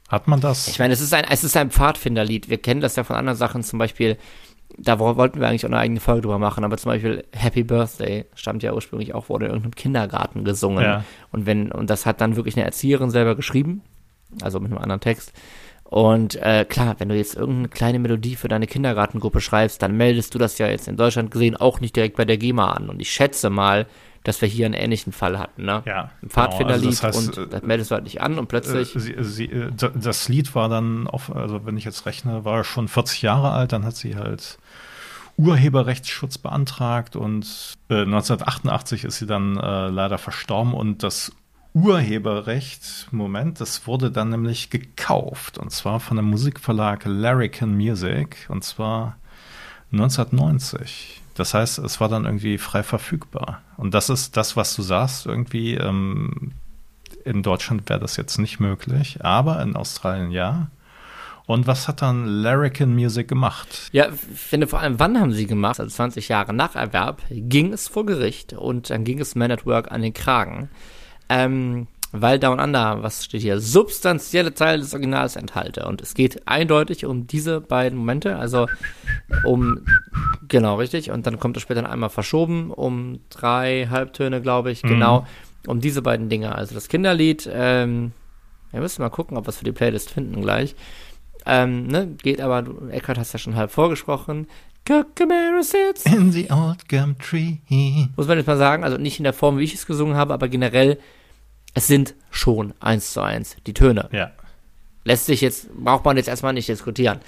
Hat 0.10 0.28
man 0.28 0.40
das? 0.40 0.68
Ich 0.68 0.80
meine, 0.80 0.94
es 0.94 1.02
ist 1.02 1.14
ein, 1.14 1.25
es 1.30 1.44
ist 1.44 1.58
ein 1.58 1.72
Pfadfinderlied. 1.72 2.50
Wir 2.50 2.58
kennen 2.58 2.82
das 2.82 2.96
ja 2.96 3.04
von 3.04 3.16
anderen 3.16 3.38
Sachen, 3.38 3.64
zum 3.64 3.80
Beispiel, 3.80 4.18
da 4.78 5.00
wollten 5.00 5.40
wir 5.40 5.48
eigentlich 5.48 5.66
auch 5.66 5.70
eine 5.70 5.80
eigene 5.80 6.00
Folge 6.00 6.22
drüber 6.22 6.40
machen, 6.40 6.64
aber 6.64 6.78
zum 6.78 6.92
Beispiel 6.92 7.24
Happy 7.32 7.64
Birthday 7.64 8.25
stammt 8.36 8.62
ja 8.62 8.74
ursprünglich 8.74 9.14
auch, 9.14 9.30
wurde 9.30 9.46
in 9.46 9.52
irgendeinem 9.52 9.75
Kindergarten 9.75 10.44
gesungen. 10.44 10.84
Ja. 10.84 11.04
Und 11.32 11.46
wenn, 11.46 11.72
und 11.72 11.90
das 11.90 12.06
hat 12.06 12.22
dann 12.22 12.36
wirklich 12.36 12.56
eine 12.56 12.66
Erzieherin 12.66 13.10
selber 13.10 13.36
geschrieben, 13.36 13.82
also 14.42 14.60
mit 14.60 14.72
einem 14.72 14.82
anderen 14.82 15.02
Text. 15.02 15.34
Und 15.84 16.36
äh, 16.36 16.66
klar, 16.66 16.96
wenn 16.98 17.10
du 17.10 17.16
jetzt 17.16 17.36
irgendeine 17.36 17.70
kleine 17.70 18.00
Melodie 18.00 18.36
für 18.36 18.48
deine 18.48 18.68
Kindergartengruppe 18.68 19.40
schreibst, 19.40 19.82
dann 19.82 19.96
meldest 19.96 20.34
du 20.34 20.40
das 20.40 20.58
ja 20.58 20.68
jetzt 20.68 20.88
in 20.88 20.98
Deutschland 20.98 21.32
gesehen 21.32 21.56
auch 21.56 21.79
nicht 21.79 21.96
direkt 21.96 22.18
bei 22.18 22.25
der 22.25 22.38
GEMA 22.38 22.72
an. 22.72 22.90
Und 22.90 23.00
ich 23.00 23.12
schätze 23.12 23.50
mal, 23.50 23.86
dass 24.25 24.42
wir 24.42 24.50
hier 24.50 24.66
einen 24.66 24.74
ähnlichen 24.74 25.14
Fall 25.14 25.40
hatten. 25.40 25.66
Ne? 25.66 25.83
Ja, 25.85 26.09
Ein 26.22 26.29
Pfadfinderlied 26.29 27.00
genau, 27.00 27.03
also 27.03 27.20
das 27.20 27.38
heißt, 27.38 27.38
und 27.38 27.53
das 27.53 27.61
meldest 27.61 27.92
du 27.92 27.96
halt 27.96 28.03
nicht 28.03 28.22
an 28.22 28.38
und 28.38 28.48
plötzlich. 28.48 28.96
Äh, 28.96 29.00
sie, 29.00 29.16
sie, 29.20 29.46
äh, 29.46 29.72
das 29.72 30.27
Lied 30.27 30.53
war 30.55 30.68
dann, 30.68 31.07
auf, 31.07 31.33
also 31.33 31.66
wenn 31.66 31.77
ich 31.77 31.85
jetzt 31.85 32.05
rechne, 32.05 32.44
war 32.44 32.64
schon 32.64 32.88
40 32.88 33.22
Jahre 33.22 33.51
alt, 33.51 33.72
dann 33.72 33.85
hat 33.85 33.96
sie 33.96 34.16
halt 34.16 34.57
Urheberrechtsschutz 35.38 36.40
beantragt 36.40 37.16
und 37.16 37.75
äh, 37.90 38.01
1988 38.01 39.05
ist 39.05 39.20
sie 39.20 39.27
dann 39.27 39.57
äh, 39.57 39.90
leider 39.90 40.18
verstorben 40.18 40.74
und 40.74 41.03
das 41.03 41.31
Urheberrecht, 41.74 43.09
Moment, 43.11 43.61
das 43.61 43.85
wurde 43.85 44.09
dann 44.09 44.29
nämlich 44.29 44.70
gekauft 44.70 45.57
und 45.59 45.72
zwar 45.72 46.00
von 46.00 46.18
dem 46.18 46.25
Musikverlag 46.25 47.03
Larrikin 47.05 47.75
Music 47.75 48.48
und 48.50 48.64
zwar 48.64 49.18
1990. 49.92 51.22
Das 51.35 51.53
heißt, 51.53 51.79
es 51.79 52.01
war 52.01 52.09
dann 52.09 52.25
irgendwie 52.25 52.57
frei 52.57 52.81
verfügbar. 52.81 53.61
Und 53.77 53.93
das 53.93 54.09
ist 54.09 54.35
das, 54.37 54.55
was 54.55 54.75
du 54.75 54.81
sagst, 54.81 55.25
irgendwie. 55.25 55.75
Ähm, 55.75 56.53
in 57.24 57.41
Deutschland 57.41 57.89
wäre 57.89 58.00
das 58.00 58.17
jetzt 58.17 58.37
nicht 58.37 58.59
möglich, 58.59 59.24
aber 59.24 59.61
in 59.61 59.75
Australien 59.75 60.31
ja. 60.31 60.69
Und 61.48 61.67
was 61.67 61.87
hat 61.87 62.01
dann 62.01 62.25
Larrikin 62.25 62.95
Music 62.95 63.27
gemacht? 63.27 63.89
Ja, 63.91 64.11
finde 64.11 64.67
vor 64.67 64.79
allem, 64.79 65.00
wann 65.00 65.19
haben 65.19 65.31
sie 65.31 65.45
gemacht? 65.45 65.79
Also 65.79 65.93
20 65.93 66.29
Jahre 66.29 66.53
nach 66.53 66.75
Erwerb 66.75 67.21
ging 67.29 67.74
es 67.74 67.87
vor 67.87 68.05
Gericht 68.05 68.53
und 68.53 68.89
dann 68.89 69.03
ging 69.03 69.19
es 69.19 69.35
Man 69.35 69.51
at 69.51 69.65
Work 69.65 69.91
an 69.91 70.01
den 70.01 70.13
Kragen. 70.13 70.69
Ähm, 71.29 71.87
weil 72.22 72.40
Down 72.40 72.60
Under, 72.60 73.04
was 73.04 73.25
steht 73.25 73.42
hier, 73.42 73.60
substanzielle 73.60 74.54
Teile 74.54 74.82
des 74.82 74.94
Originals 74.94 75.36
enthalte. 75.36 75.86
Und 75.86 76.01
es 76.01 76.14
geht 76.14 76.48
eindeutig 76.48 77.06
um 77.06 77.28
diese 77.28 77.62
beiden 77.62 77.98
Momente, 77.98 78.38
also 78.38 78.68
um, 79.44 79.86
genau, 80.48 80.75
richtig. 80.75 81.12
Und 81.12 81.28
dann 81.28 81.40
kommt 81.40 81.58
es 81.58 81.64
später 81.64 81.90
einmal 81.90 82.10
verschoben, 82.10 82.72
um 82.72 83.20
drei 83.30 83.88
Halbtöne, 83.90 84.42
glaube 84.42 84.72
ich, 84.72 84.84
mhm. 84.84 84.90
genau, 84.90 85.28
um 85.68 85.82
diese 85.82 86.01
beiden 86.01 86.30
Dinge. 86.30 86.56
Also 86.56 86.75
das 86.75 86.88
Kinderlied, 86.88 87.50
ähm, 87.51 88.12
wir 88.72 88.82
müssen 88.82 89.01
mal 89.01 89.10
gucken, 89.10 89.38
ob 89.38 89.46
wir 89.46 89.50
es 89.50 89.58
für 89.58 89.66
die 89.66 89.72
Playlist 89.72 90.12
finden 90.12 90.42
gleich. 90.42 90.75
Ähm, 91.46 91.88
ne, 91.88 92.08
geht 92.22 92.42
aber, 92.42 92.64
du, 92.64 92.90
Eckhart 92.90 93.18
hast 93.18 93.34
ja 93.34 93.40
schon 93.40 93.56
halb 93.56 93.72
vorgesprochen. 93.72 94.48
Cookamara 94.88 95.64
sits 95.64 96.06
in 96.06 96.32
the 96.32 96.48
old 96.51 96.88
gum 96.88 97.18
tree. 97.18 97.58
Muss 98.16 98.28
man 98.28 98.38
jetzt 98.38 98.48
mal 98.48 98.58
sagen, 98.58 98.84
also 98.84 98.98
nicht 98.98 99.20
in 99.20 99.24
der 99.24 99.34
Form, 99.34 99.58
wie 99.58 99.64
ich 99.64 99.74
es 99.74 99.88
gesungen 99.88 100.16
habe, 100.16 100.34
aber 100.34 100.48
generell 100.48 101.00
es 101.75 101.88
sind 101.88 102.16
schon 102.31 102.74
eins 102.79 103.14
zu 103.14 103.22
eins 103.22 103.55
die 103.68 103.74
Töne. 103.74 104.09
Ja. 104.11 104.31
Lässt 105.03 105.27
sich 105.27 105.42
jetzt, 105.42 105.72
braucht 105.75 106.03
man 106.03 106.18
jetzt 106.18 106.27
erstmal 106.27 106.53
nicht 106.53 106.68
diskutieren. 106.68 107.20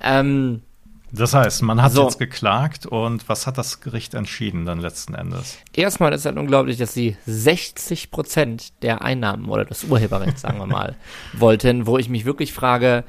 Ähm, 0.00 0.62
das 1.10 1.32
heißt, 1.32 1.62
man 1.62 1.82
hat 1.82 1.92
so. 1.92 2.04
jetzt 2.04 2.18
geklagt 2.18 2.86
und 2.86 3.28
was 3.28 3.46
hat 3.46 3.56
das 3.56 3.80
Gericht 3.80 4.14
entschieden 4.14 4.66
dann 4.66 4.80
letzten 4.80 5.14
Endes? 5.14 5.58
Erstmal 5.72 6.12
ist 6.12 6.20
es 6.20 6.26
halt 6.26 6.36
unglaublich, 6.36 6.76
dass 6.76 6.92
sie 6.92 7.16
60 7.26 8.10
Prozent 8.10 8.72
der 8.82 9.02
Einnahmen 9.02 9.48
oder 9.48 9.64
des 9.64 9.84
Urheberrechts, 9.84 10.42
sagen 10.42 10.58
wir 10.58 10.66
mal, 10.66 10.96
wollten, 11.32 11.86
wo 11.86 11.98
ich 11.98 12.08
mich 12.08 12.24
wirklich 12.24 12.52
frage, 12.52 13.04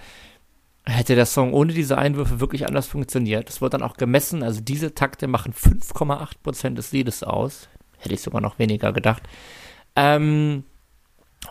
hätte 0.85 1.15
der 1.15 1.25
Song 1.25 1.53
ohne 1.53 1.73
diese 1.73 1.97
Einwürfe 1.97 2.39
wirklich 2.39 2.67
anders 2.67 2.87
funktioniert? 2.87 3.49
Das 3.49 3.59
wird 3.59 3.73
dann 3.73 3.83
auch 3.83 3.97
gemessen, 3.97 4.43
also 4.43 4.61
diese 4.61 4.93
Takte 4.95 5.27
machen 5.27 5.53
5,8 5.53 6.29
Prozent 6.41 6.77
des 6.77 6.91
Liedes 6.91 7.23
aus. 7.23 7.67
Hätte 7.97 8.13
ich 8.13 8.21
sogar 8.21 8.41
noch 8.41 8.59
weniger 8.59 8.93
gedacht. 8.93 9.23
Ähm, 9.95 10.63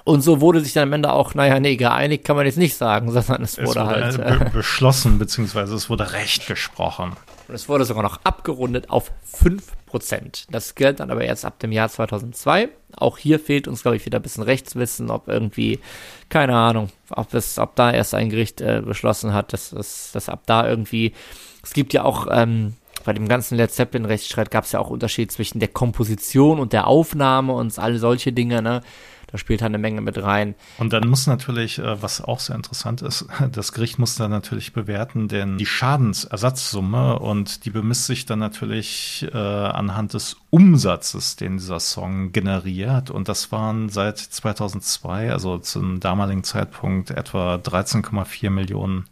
und 0.05 0.23
so 0.23 0.41
wurde 0.41 0.61
sich 0.61 0.73
dann 0.73 0.85
am 0.85 0.93
Ende 0.93 1.13
auch, 1.13 1.35
naja, 1.35 1.61
nee, 1.61 1.77
geeinigt 1.77 2.25
kann 2.25 2.37
man 2.37 2.47
jetzt 2.47 2.59
nicht 2.59 2.77
sagen, 2.77 3.11
sondern 3.13 3.43
es 3.43 3.59
wurde, 3.59 3.69
es 3.69 4.19
wurde 4.19 4.25
halt. 4.25 4.45
Be 4.45 4.51
beschlossen, 4.51 5.19
beziehungsweise 5.19 5.75
es 5.75 5.89
wurde 5.89 6.13
Recht 6.13 6.47
gesprochen. 6.47 7.13
Und 7.47 7.55
es 7.55 7.69
wurde 7.69 7.85
sogar 7.85 8.03
noch 8.03 8.21
abgerundet 8.25 8.91
auf 8.91 9.13
5%. 9.43 10.47
Das 10.51 10.75
gilt 10.75 11.01
dann 11.01 11.11
aber 11.11 11.25
erst 11.25 11.45
ab 11.45 11.59
dem 11.59 11.73
Jahr 11.73 11.89
2002. 11.89 12.69
Auch 12.97 13.19
hier 13.19 13.39
fehlt 13.39 13.69
uns, 13.69 13.83
glaube 13.83 13.97
ich, 13.97 14.07
wieder 14.07 14.19
ein 14.19 14.23
bisschen 14.23 14.43
Rechtswissen, 14.43 15.11
ob 15.11 15.29
irgendwie, 15.29 15.81
keine 16.29 16.57
Ahnung, 16.57 16.91
ob, 17.11 17.35
es, 17.35 17.59
ob 17.59 17.77
da 17.77 17.93
erst 17.93 18.15
ein 18.15 18.31
Gericht 18.31 18.61
äh, 18.61 18.83
beschlossen 18.85 19.33
hat, 19.35 19.53
dass, 19.53 19.71
dass, 19.71 20.13
dass 20.13 20.29
ab 20.29 20.43
da 20.47 20.67
irgendwie, 20.67 21.13
es 21.63 21.75
gibt 21.75 21.93
ja 21.93 22.05
auch, 22.05 22.27
ähm, 22.31 22.75
bei 23.05 23.13
dem 23.13 23.29
ganzen 23.29 23.57
Led 23.57 23.71
Zeppelin-Rechtsstreit 23.71 24.51
gab 24.51 24.65
es 24.65 24.73
ja 24.73 24.81
auch 24.81 24.89
Unterschied 24.89 25.31
zwischen 25.31 25.59
der 25.59 25.69
Komposition 25.69 26.59
und 26.59 26.73
der 26.73 26.87
Aufnahme 26.87 27.53
und 27.53 27.79
all 27.79 27.99
solche 27.99 28.33
Dinge, 28.33 28.63
ne? 28.63 28.81
Da 29.35 29.39
spielt 29.39 29.63
halt 29.63 29.71
eine 29.71 29.79
Menge 29.79 30.01
mit 30.01 30.23
rein. 30.23 30.55
Und 30.79 30.93
dann 30.93 31.09
muss 31.09 31.27
natürlich, 31.27 31.81
äh, 31.81 32.01
was 32.01 32.21
auch 32.21 32.39
sehr 32.39 32.55
interessant 32.55 33.03
ist, 33.03 33.27
das 33.51 33.73
Gericht 33.73 33.99
muss 33.99 34.15
dann 34.15 34.31
natürlich 34.31 34.73
bewerten, 34.73 35.27
denn 35.27 35.59
die 35.59 35.67
Schadensersatzsumme 35.67 37.19
und 37.19 37.65
die 37.65 37.71
bemisst 37.71 38.07
sich 38.07 38.27
dann 38.27 38.39
natürlich 38.39 39.27
äh, 39.35 39.37
anhand 39.37 40.15
des 40.15 40.37
Umsatzes, 40.51 41.35
den 41.35 41.57
dieser 41.57 41.81
Song 41.81 42.31
generiert. 42.31 43.11
Und 43.11 43.29
das 43.29 43.51
waren 43.51 43.89
seit 43.89 44.19
2002, 44.19 45.33
also 45.33 45.59
zum 45.59 45.99
damaligen 45.99 46.45
Zeitpunkt 46.45 47.11
etwa 47.11 47.57
13,4 47.57 48.51
Millionen 48.51 49.07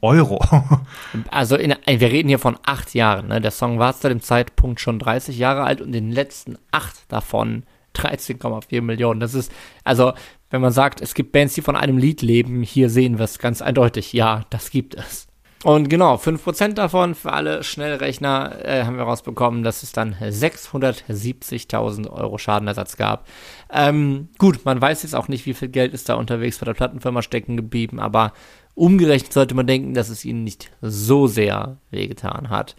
Euro. 0.00 0.40
Also 1.30 1.56
in, 1.56 1.74
wir 1.84 2.10
reden 2.10 2.28
hier 2.28 2.38
von 2.38 2.56
acht 2.64 2.94
Jahren. 2.94 3.28
Ne? 3.28 3.42
Der 3.42 3.50
Song 3.50 3.78
war 3.78 3.94
zu 3.94 4.08
dem 4.08 4.22
Zeitpunkt 4.22 4.80
schon 4.80 4.98
30 4.98 5.36
Jahre 5.36 5.64
alt 5.64 5.82
und 5.82 5.88
in 5.88 5.92
den 5.92 6.12
letzten 6.12 6.56
acht 6.72 6.96
davon 7.12 7.64
13,4 7.96 8.82
Millionen. 8.82 9.20
Das 9.20 9.34
ist, 9.34 9.52
also 9.84 10.12
wenn 10.50 10.60
man 10.60 10.72
sagt, 10.72 11.00
es 11.00 11.14
gibt 11.14 11.32
Bands, 11.32 11.54
die 11.54 11.62
von 11.62 11.76
einem 11.76 11.98
Lied 11.98 12.22
leben, 12.22 12.62
hier 12.62 12.90
sehen 12.90 13.18
wir 13.18 13.24
es 13.24 13.38
ganz 13.38 13.62
eindeutig. 13.62 14.12
Ja, 14.12 14.44
das 14.50 14.70
gibt 14.70 14.94
es. 14.94 15.26
Und 15.64 15.88
genau, 15.88 16.16
5% 16.16 16.74
davon 16.74 17.14
für 17.14 17.32
alle 17.32 17.64
Schnellrechner 17.64 18.64
äh, 18.64 18.84
haben 18.84 18.98
wir 18.98 19.04
rausbekommen, 19.04 19.62
dass 19.62 19.82
es 19.82 19.90
dann 19.90 20.14
670.000 20.14 22.10
Euro 22.10 22.38
Schadenersatz 22.38 22.96
gab. 22.96 23.26
Ähm, 23.72 24.28
gut, 24.38 24.64
man 24.64 24.80
weiß 24.80 25.02
jetzt 25.02 25.14
auch 25.14 25.28
nicht, 25.28 25.46
wie 25.46 25.54
viel 25.54 25.68
Geld 25.68 25.94
ist 25.94 26.08
da 26.08 26.14
unterwegs 26.14 26.58
bei 26.58 26.66
der 26.66 26.74
Plattenfirma 26.74 27.22
stecken 27.22 27.56
geblieben, 27.56 27.98
aber 27.98 28.32
umgerechnet 28.74 29.32
sollte 29.32 29.54
man 29.56 29.66
denken, 29.66 29.94
dass 29.94 30.10
es 30.10 30.24
ihnen 30.24 30.44
nicht 30.44 30.70
so 30.82 31.26
sehr 31.26 31.78
wehgetan 31.90 32.50
hat. 32.50 32.76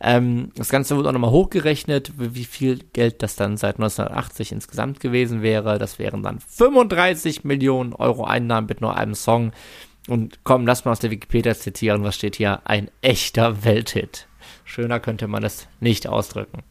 Ähm, 0.00 0.50
das 0.54 0.68
Ganze 0.68 0.96
wurde 0.96 1.08
auch 1.08 1.12
nochmal 1.12 1.30
hochgerechnet, 1.30 2.12
wie 2.16 2.44
viel 2.44 2.78
Geld 2.92 3.22
das 3.22 3.36
dann 3.36 3.56
seit 3.56 3.76
1980 3.76 4.52
insgesamt 4.52 5.00
gewesen 5.00 5.42
wäre. 5.42 5.78
Das 5.78 5.98
wären 5.98 6.22
dann 6.22 6.38
35 6.38 7.44
Millionen 7.44 7.94
Euro 7.94 8.24
Einnahmen 8.24 8.68
mit 8.68 8.80
nur 8.80 8.96
einem 8.96 9.14
Song. 9.14 9.52
Und 10.08 10.40
komm, 10.44 10.66
lass 10.66 10.84
mal 10.84 10.92
aus 10.92 11.00
der 11.00 11.10
Wikipedia 11.10 11.54
zitieren, 11.54 12.04
was 12.04 12.16
steht 12.16 12.36
hier? 12.36 12.62
Ein 12.64 12.90
echter 13.02 13.64
Welthit. 13.64 14.26
Schöner 14.64 15.00
könnte 15.00 15.28
man 15.28 15.44
es 15.44 15.68
nicht 15.80 16.06
ausdrücken. 16.06 16.62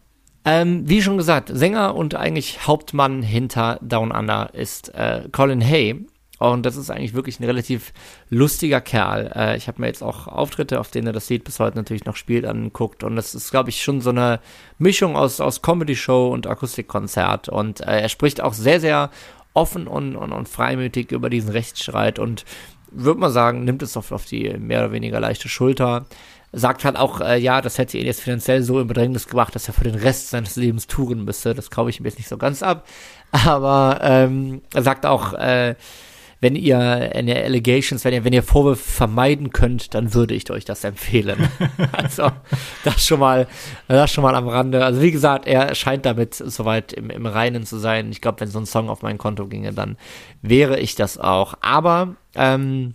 Ähm, 0.45 0.87
wie 0.87 1.01
schon 1.01 1.17
gesagt, 1.17 1.51
Sänger 1.53 1.93
und 1.95 2.15
eigentlich 2.15 2.65
Hauptmann 2.65 3.21
hinter 3.21 3.79
Down 3.81 4.11
Under 4.11 4.53
ist 4.53 4.93
äh, 4.95 5.27
Colin 5.31 5.61
Hay. 5.61 6.05
Und 6.39 6.65
das 6.65 6.75
ist 6.75 6.91
eigentlich 6.91 7.13
wirklich 7.13 7.39
ein 7.39 7.45
relativ 7.45 7.93
lustiger 8.29 8.81
Kerl. 8.81 9.31
Äh, 9.35 9.57
ich 9.57 9.67
habe 9.67 9.81
mir 9.81 9.87
jetzt 9.87 10.03
auch 10.03 10.27
Auftritte, 10.27 10.79
auf 10.79 10.91
denen 10.91 11.07
er 11.07 11.13
das 11.13 11.29
Lied 11.29 11.43
bis 11.43 11.59
heute 11.59 11.77
natürlich 11.77 12.05
noch 12.05 12.15
spielt, 12.15 12.45
angeguckt. 12.45 13.03
Und 13.03 13.15
das 13.15 13.33
ist, 13.33 13.51
glaube 13.51 13.69
ich, 13.69 13.81
schon 13.81 14.01
so 14.01 14.11
eine 14.11 14.39
Mischung 14.77 15.15
aus, 15.15 15.41
aus 15.41 15.61
Comedy-Show 15.61 16.29
und 16.29 16.47
Akustikkonzert. 16.47 17.49
Und 17.49 17.81
äh, 17.81 18.01
er 18.01 18.09
spricht 18.09 18.41
auch 18.41 18.53
sehr, 18.53 18.79
sehr 18.79 19.09
offen 19.53 19.87
und, 19.87 20.15
und, 20.15 20.31
und 20.31 20.47
freimütig 20.47 21.11
über 21.11 21.29
diesen 21.31 21.49
Rechtsstreit 21.49 22.19
und 22.19 22.45
würde 22.91 23.19
man 23.19 23.31
sagen, 23.31 23.63
nimmt 23.63 23.81
es 23.81 23.97
auf, 23.97 24.11
auf 24.11 24.25
die 24.25 24.49
mehr 24.57 24.79
oder 24.79 24.91
weniger 24.91 25.19
leichte 25.19 25.49
Schulter. 25.49 26.05
Sagt 26.53 26.85
halt 26.85 26.95
auch, 26.95 27.19
äh, 27.19 27.37
ja, 27.37 27.61
das 27.61 27.77
hätte 27.77 27.97
ihn 27.97 28.05
jetzt 28.05 28.21
finanziell 28.21 28.63
so 28.63 28.79
in 28.79 28.87
Bedrängnis 28.87 29.27
gebracht, 29.27 29.53
dass 29.55 29.67
er 29.67 29.73
für 29.73 29.83
den 29.83 29.95
Rest 29.95 30.29
seines 30.29 30.55
Lebens 30.55 30.87
touren 30.87 31.25
müsste. 31.25 31.53
Das 31.53 31.71
kaufe 31.71 31.89
ich 31.89 31.99
ihm 31.99 32.05
jetzt 32.05 32.17
nicht 32.17 32.29
so 32.29 32.37
ganz 32.37 32.63
ab. 32.63 32.87
Aber 33.31 33.99
ähm, 34.01 34.61
er 34.73 34.83
sagt 34.83 35.05
auch, 35.05 35.33
äh, 35.33 35.75
wenn 36.39 36.55
ihr 36.55 36.77
eine 36.77 37.35
Allegations, 37.43 38.03
wenn 38.05 38.13
ihr, 38.13 38.23
wenn 38.23 38.33
ihr 38.33 38.43
Vorwürfe 38.43 38.83
vermeiden 38.83 39.51
könnt, 39.51 39.93
dann 39.93 40.13
würde 40.13 40.35
ich 40.35 40.49
euch 40.51 40.65
das 40.65 40.83
empfehlen. 40.83 41.49
also, 41.91 42.31
das 42.83 43.05
schon 43.05 43.19
mal, 43.19 43.47
das 43.87 44.11
schon 44.11 44.23
mal 44.23 44.35
am 44.35 44.47
Rande. 44.47 44.85
Also, 44.85 45.01
wie 45.01 45.11
gesagt, 45.11 45.47
er 45.47 45.73
scheint 45.75 46.05
damit 46.05 46.35
soweit 46.35 46.93
im, 46.93 47.09
im 47.09 47.25
Reinen 47.25 47.65
zu 47.65 47.77
sein. 47.77 48.11
Ich 48.11 48.21
glaube, 48.21 48.41
wenn 48.41 48.49
so 48.49 48.59
ein 48.59 48.65
Song 48.65 48.89
auf 48.89 49.01
mein 49.01 49.17
Konto 49.17 49.47
ginge, 49.47 49.73
dann 49.73 49.97
wäre 50.41 50.79
ich 50.79 50.95
das 50.95 51.17
auch. 51.17 51.55
Aber, 51.61 52.15
ähm, 52.35 52.93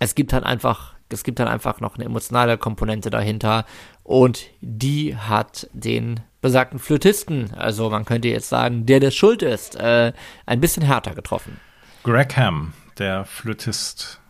es 0.00 0.14
gibt 0.14 0.32
halt 0.32 0.44
einfach, 0.44 0.94
es 1.08 1.22
gibt 1.22 1.38
halt 1.38 1.48
einfach 1.48 1.80
noch 1.80 1.94
eine 1.94 2.04
emotionale 2.04 2.58
Komponente 2.58 3.10
dahinter 3.10 3.64
und 4.02 4.46
die 4.60 5.16
hat 5.16 5.68
den 5.72 6.20
besagten 6.40 6.78
Flötisten, 6.78 7.54
also 7.54 7.88
man 7.88 8.04
könnte 8.04 8.28
jetzt 8.28 8.48
sagen, 8.48 8.84
der 8.84 9.00
der 9.00 9.10
schuld 9.10 9.42
ist, 9.42 9.76
äh, 9.76 10.12
ein 10.44 10.60
bisschen 10.60 10.82
härter 10.82 11.14
getroffen. 11.14 11.58
Greg 12.04 12.36
Ham, 12.36 12.74
der 12.98 13.24
Flötist 13.24 14.20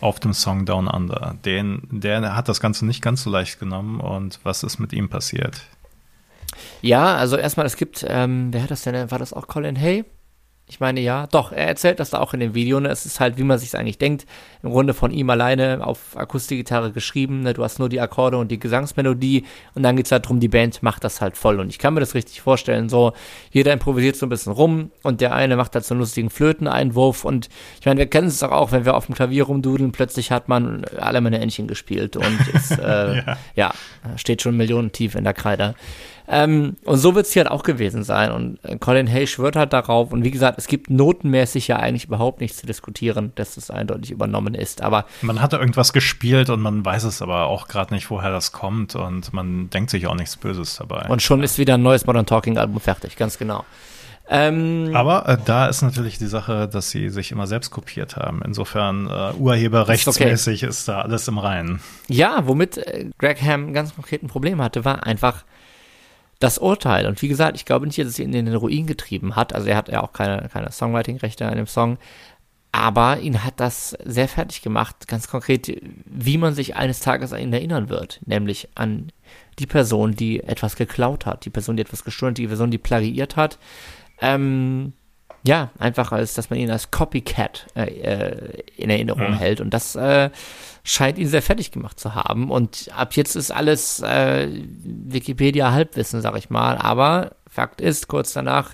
auf 0.00 0.18
dem 0.18 0.32
Song 0.32 0.64
Down 0.64 0.88
Under, 0.88 1.36
den, 1.44 1.82
der 1.90 2.34
hat 2.34 2.48
das 2.48 2.58
Ganze 2.58 2.86
nicht 2.86 3.02
ganz 3.02 3.22
so 3.22 3.30
leicht 3.30 3.60
genommen 3.60 4.00
und 4.00 4.40
was 4.44 4.62
ist 4.62 4.78
mit 4.78 4.94
ihm 4.94 5.10
passiert? 5.10 5.60
Ja, 6.80 7.14
also 7.16 7.36
erstmal, 7.36 7.66
es 7.66 7.76
gibt, 7.76 8.02
ähm, 8.08 8.48
wer 8.52 8.62
hat 8.62 8.70
das 8.70 8.82
denn, 8.82 9.10
war 9.10 9.18
das 9.18 9.34
auch 9.34 9.46
Colin 9.46 9.78
Hay? 9.78 10.06
Ich 10.68 10.80
meine, 10.80 11.00
ja, 11.00 11.26
doch, 11.26 11.52
er 11.52 11.66
erzählt 11.66 12.00
das 12.00 12.10
da 12.10 12.20
auch 12.20 12.32
in 12.32 12.40
dem 12.40 12.54
Video. 12.54 12.80
Ne? 12.80 12.88
Es 12.88 13.04
ist 13.04 13.20
halt, 13.20 13.36
wie 13.36 13.42
man 13.42 13.58
sich 13.58 13.76
eigentlich 13.76 13.98
denkt, 13.98 14.24
im 14.62 14.70
Grunde 14.70 14.94
von 14.94 15.10
ihm 15.10 15.28
alleine 15.28 15.84
auf 15.86 16.16
Akustikgitarre 16.16 16.92
geschrieben. 16.92 17.42
Ne? 17.42 17.52
Du 17.52 17.62
hast 17.62 17.78
nur 17.78 17.88
die 17.88 18.00
Akkorde 18.00 18.38
und 18.38 18.50
die 18.50 18.58
Gesangsmelodie 18.58 19.44
und 19.74 19.82
dann 19.82 19.96
geht's 19.96 20.12
halt 20.12 20.26
drum, 20.26 20.40
die 20.40 20.48
Band 20.48 20.82
macht 20.82 21.04
das 21.04 21.20
halt 21.20 21.36
voll. 21.36 21.60
Und 21.60 21.68
ich 21.68 21.78
kann 21.78 21.92
mir 21.92 22.00
das 22.00 22.14
richtig 22.14 22.40
vorstellen, 22.40 22.88
so, 22.88 23.12
jeder 23.50 23.72
improvisiert 23.72 24.16
so 24.16 24.24
ein 24.24 24.30
bisschen 24.30 24.52
rum 24.52 24.92
und 25.02 25.20
der 25.20 25.34
eine 25.34 25.56
macht 25.56 25.74
halt 25.74 25.84
so 25.84 25.94
einen 25.94 26.00
lustigen 26.00 26.30
Flöteneinwurf 26.30 27.24
und 27.24 27.48
ich 27.78 27.84
meine, 27.84 27.98
wir 27.98 28.06
kennen 28.06 28.28
es 28.28 28.38
doch 28.38 28.52
auch, 28.52 28.72
wenn 28.72 28.84
wir 28.84 28.94
auf 28.94 29.06
dem 29.06 29.14
Klavier 29.14 29.44
rumdudeln, 29.44 29.92
plötzlich 29.92 30.30
hat 30.30 30.48
man 30.48 30.84
alle 30.96 31.20
meine 31.20 31.40
Entchen 31.40 31.66
gespielt 31.66 32.16
und 32.16 32.48
ist, 32.54 32.78
äh, 32.78 33.16
ja. 33.16 33.36
ja, 33.56 33.74
steht 34.16 34.40
schon 34.40 34.56
Millionen 34.56 34.92
tief 34.92 35.16
in 35.16 35.24
der 35.24 35.34
Kreide. 35.34 35.74
Ähm, 36.28 36.76
und 36.84 36.98
so 36.98 37.14
wird 37.14 37.26
es 37.26 37.32
hier 37.32 37.44
halt 37.44 37.50
auch 37.50 37.62
gewesen 37.62 38.04
sein. 38.04 38.30
Und 38.30 38.58
äh, 38.64 38.78
Colin 38.78 39.08
Hay 39.08 39.26
schwört 39.26 39.56
halt 39.56 39.72
darauf. 39.72 40.12
Und 40.12 40.24
wie 40.24 40.30
gesagt, 40.30 40.58
es 40.58 40.66
gibt 40.66 40.90
notenmäßig 40.90 41.68
ja 41.68 41.76
eigentlich 41.76 42.04
überhaupt 42.04 42.40
nichts 42.40 42.58
zu 42.58 42.66
diskutieren, 42.66 43.32
dass 43.34 43.56
es 43.56 43.70
eindeutig 43.70 44.10
übernommen 44.10 44.54
ist. 44.54 44.82
Aber 44.82 45.06
man 45.20 45.40
hat 45.40 45.52
da 45.52 45.58
irgendwas 45.58 45.92
gespielt 45.92 46.50
und 46.50 46.60
man 46.60 46.84
weiß 46.84 47.04
es 47.04 47.22
aber 47.22 47.46
auch 47.46 47.68
gerade 47.68 47.92
nicht, 47.94 48.10
woher 48.10 48.30
das 48.30 48.52
kommt. 48.52 48.94
Und 48.94 49.32
man 49.32 49.70
denkt 49.70 49.90
sich 49.90 50.06
auch 50.06 50.14
nichts 50.14 50.36
Böses 50.36 50.76
dabei. 50.76 51.08
Und 51.08 51.22
schon 51.22 51.40
ja. 51.40 51.44
ist 51.44 51.58
wieder 51.58 51.74
ein 51.74 51.82
neues 51.82 52.06
Modern 52.06 52.26
Talking 52.26 52.58
Album 52.58 52.80
fertig, 52.80 53.16
ganz 53.16 53.38
genau. 53.38 53.64
Ähm, 54.28 54.92
Aber 54.94 55.28
äh, 55.28 55.36
da 55.44 55.66
ist 55.66 55.82
natürlich 55.82 56.16
die 56.16 56.26
Sache, 56.26 56.68
dass 56.68 56.90
sie 56.90 57.10
sich 57.10 57.32
immer 57.32 57.46
selbst 57.46 57.70
kopiert 57.70 58.16
haben. 58.16 58.40
Insofern 58.44 59.06
äh, 59.06 59.32
urheberrechtsmäßig 59.34 60.62
ist, 60.62 60.62
okay. 60.62 60.70
ist, 60.70 60.88
da 60.88 61.00
alles 61.02 61.28
im 61.28 61.38
Reinen. 61.38 61.80
Ja, 62.08 62.46
womit 62.46 62.78
äh, 62.78 63.10
Greg 63.18 63.42
Ham 63.42 63.72
ganz 63.74 63.94
konkret 63.94 64.22
ein 64.22 64.28
Problem 64.28 64.62
hatte, 64.62 64.84
war 64.84 65.04
einfach 65.04 65.44
das 66.42 66.58
Urteil. 66.58 67.06
Und 67.06 67.22
wie 67.22 67.28
gesagt, 67.28 67.56
ich 67.56 67.64
glaube 67.64 67.86
nicht, 67.86 67.98
dass 67.98 68.06
es 68.08 68.18
ihn 68.18 68.32
in 68.34 68.46
den 68.46 68.54
Ruin 68.54 68.86
getrieben 68.86 69.36
hat. 69.36 69.54
Also 69.54 69.68
er 69.68 69.76
hat 69.76 69.88
ja 69.88 70.02
auch 70.02 70.12
keine, 70.12 70.48
keine 70.52 70.72
Songwriting-Rechte 70.72 71.46
an 71.46 71.56
dem 71.56 71.66
Song. 71.66 71.98
Aber 72.72 73.20
ihn 73.20 73.44
hat 73.44 73.60
das 73.60 73.96
sehr 74.04 74.28
fertig 74.28 74.62
gemacht, 74.62 75.06
ganz 75.06 75.28
konkret, 75.28 75.80
wie 76.06 76.38
man 76.38 76.54
sich 76.54 76.74
eines 76.74 77.00
Tages 77.00 77.32
an 77.32 77.40
ihn 77.40 77.52
erinnern 77.52 77.90
wird. 77.90 78.20
Nämlich 78.24 78.70
an 78.74 79.12
die 79.58 79.66
Person, 79.66 80.16
die 80.16 80.40
etwas 80.42 80.76
geklaut 80.76 81.26
hat, 81.26 81.44
die 81.44 81.50
Person, 81.50 81.76
die 81.76 81.82
etwas 81.82 82.02
gestohlen 82.02 82.32
hat, 82.32 82.38
die 82.38 82.46
Person, 82.46 82.70
die 82.70 82.78
plagiiert 82.78 83.36
hat. 83.36 83.58
Ähm, 84.20 84.94
ja, 85.44 85.70
einfach 85.78 86.12
als, 86.12 86.34
dass 86.34 86.50
man 86.50 86.58
ihn 86.58 86.70
als 86.70 86.90
Copycat 86.90 87.66
äh, 87.74 87.84
äh 87.84 88.62
in 88.76 88.90
Erinnerung 88.90 89.30
mhm. 89.30 89.38
hält. 89.38 89.60
Und 89.60 89.70
das 89.70 89.96
äh, 89.96 90.30
scheint 90.84 91.18
ihn 91.18 91.28
sehr 91.28 91.42
fertig 91.42 91.70
gemacht 91.70 91.98
zu 91.98 92.14
haben. 92.14 92.50
Und 92.50 92.88
ab 92.96 93.14
jetzt 93.14 93.34
ist 93.34 93.50
alles 93.50 94.00
äh, 94.00 94.48
Wikipedia 94.84 95.72
Halbwissen, 95.72 96.20
sag 96.20 96.36
ich 96.36 96.50
mal. 96.50 96.76
Aber 96.78 97.32
Fakt 97.48 97.80
ist, 97.80 98.08
kurz 98.08 98.32
danach 98.32 98.70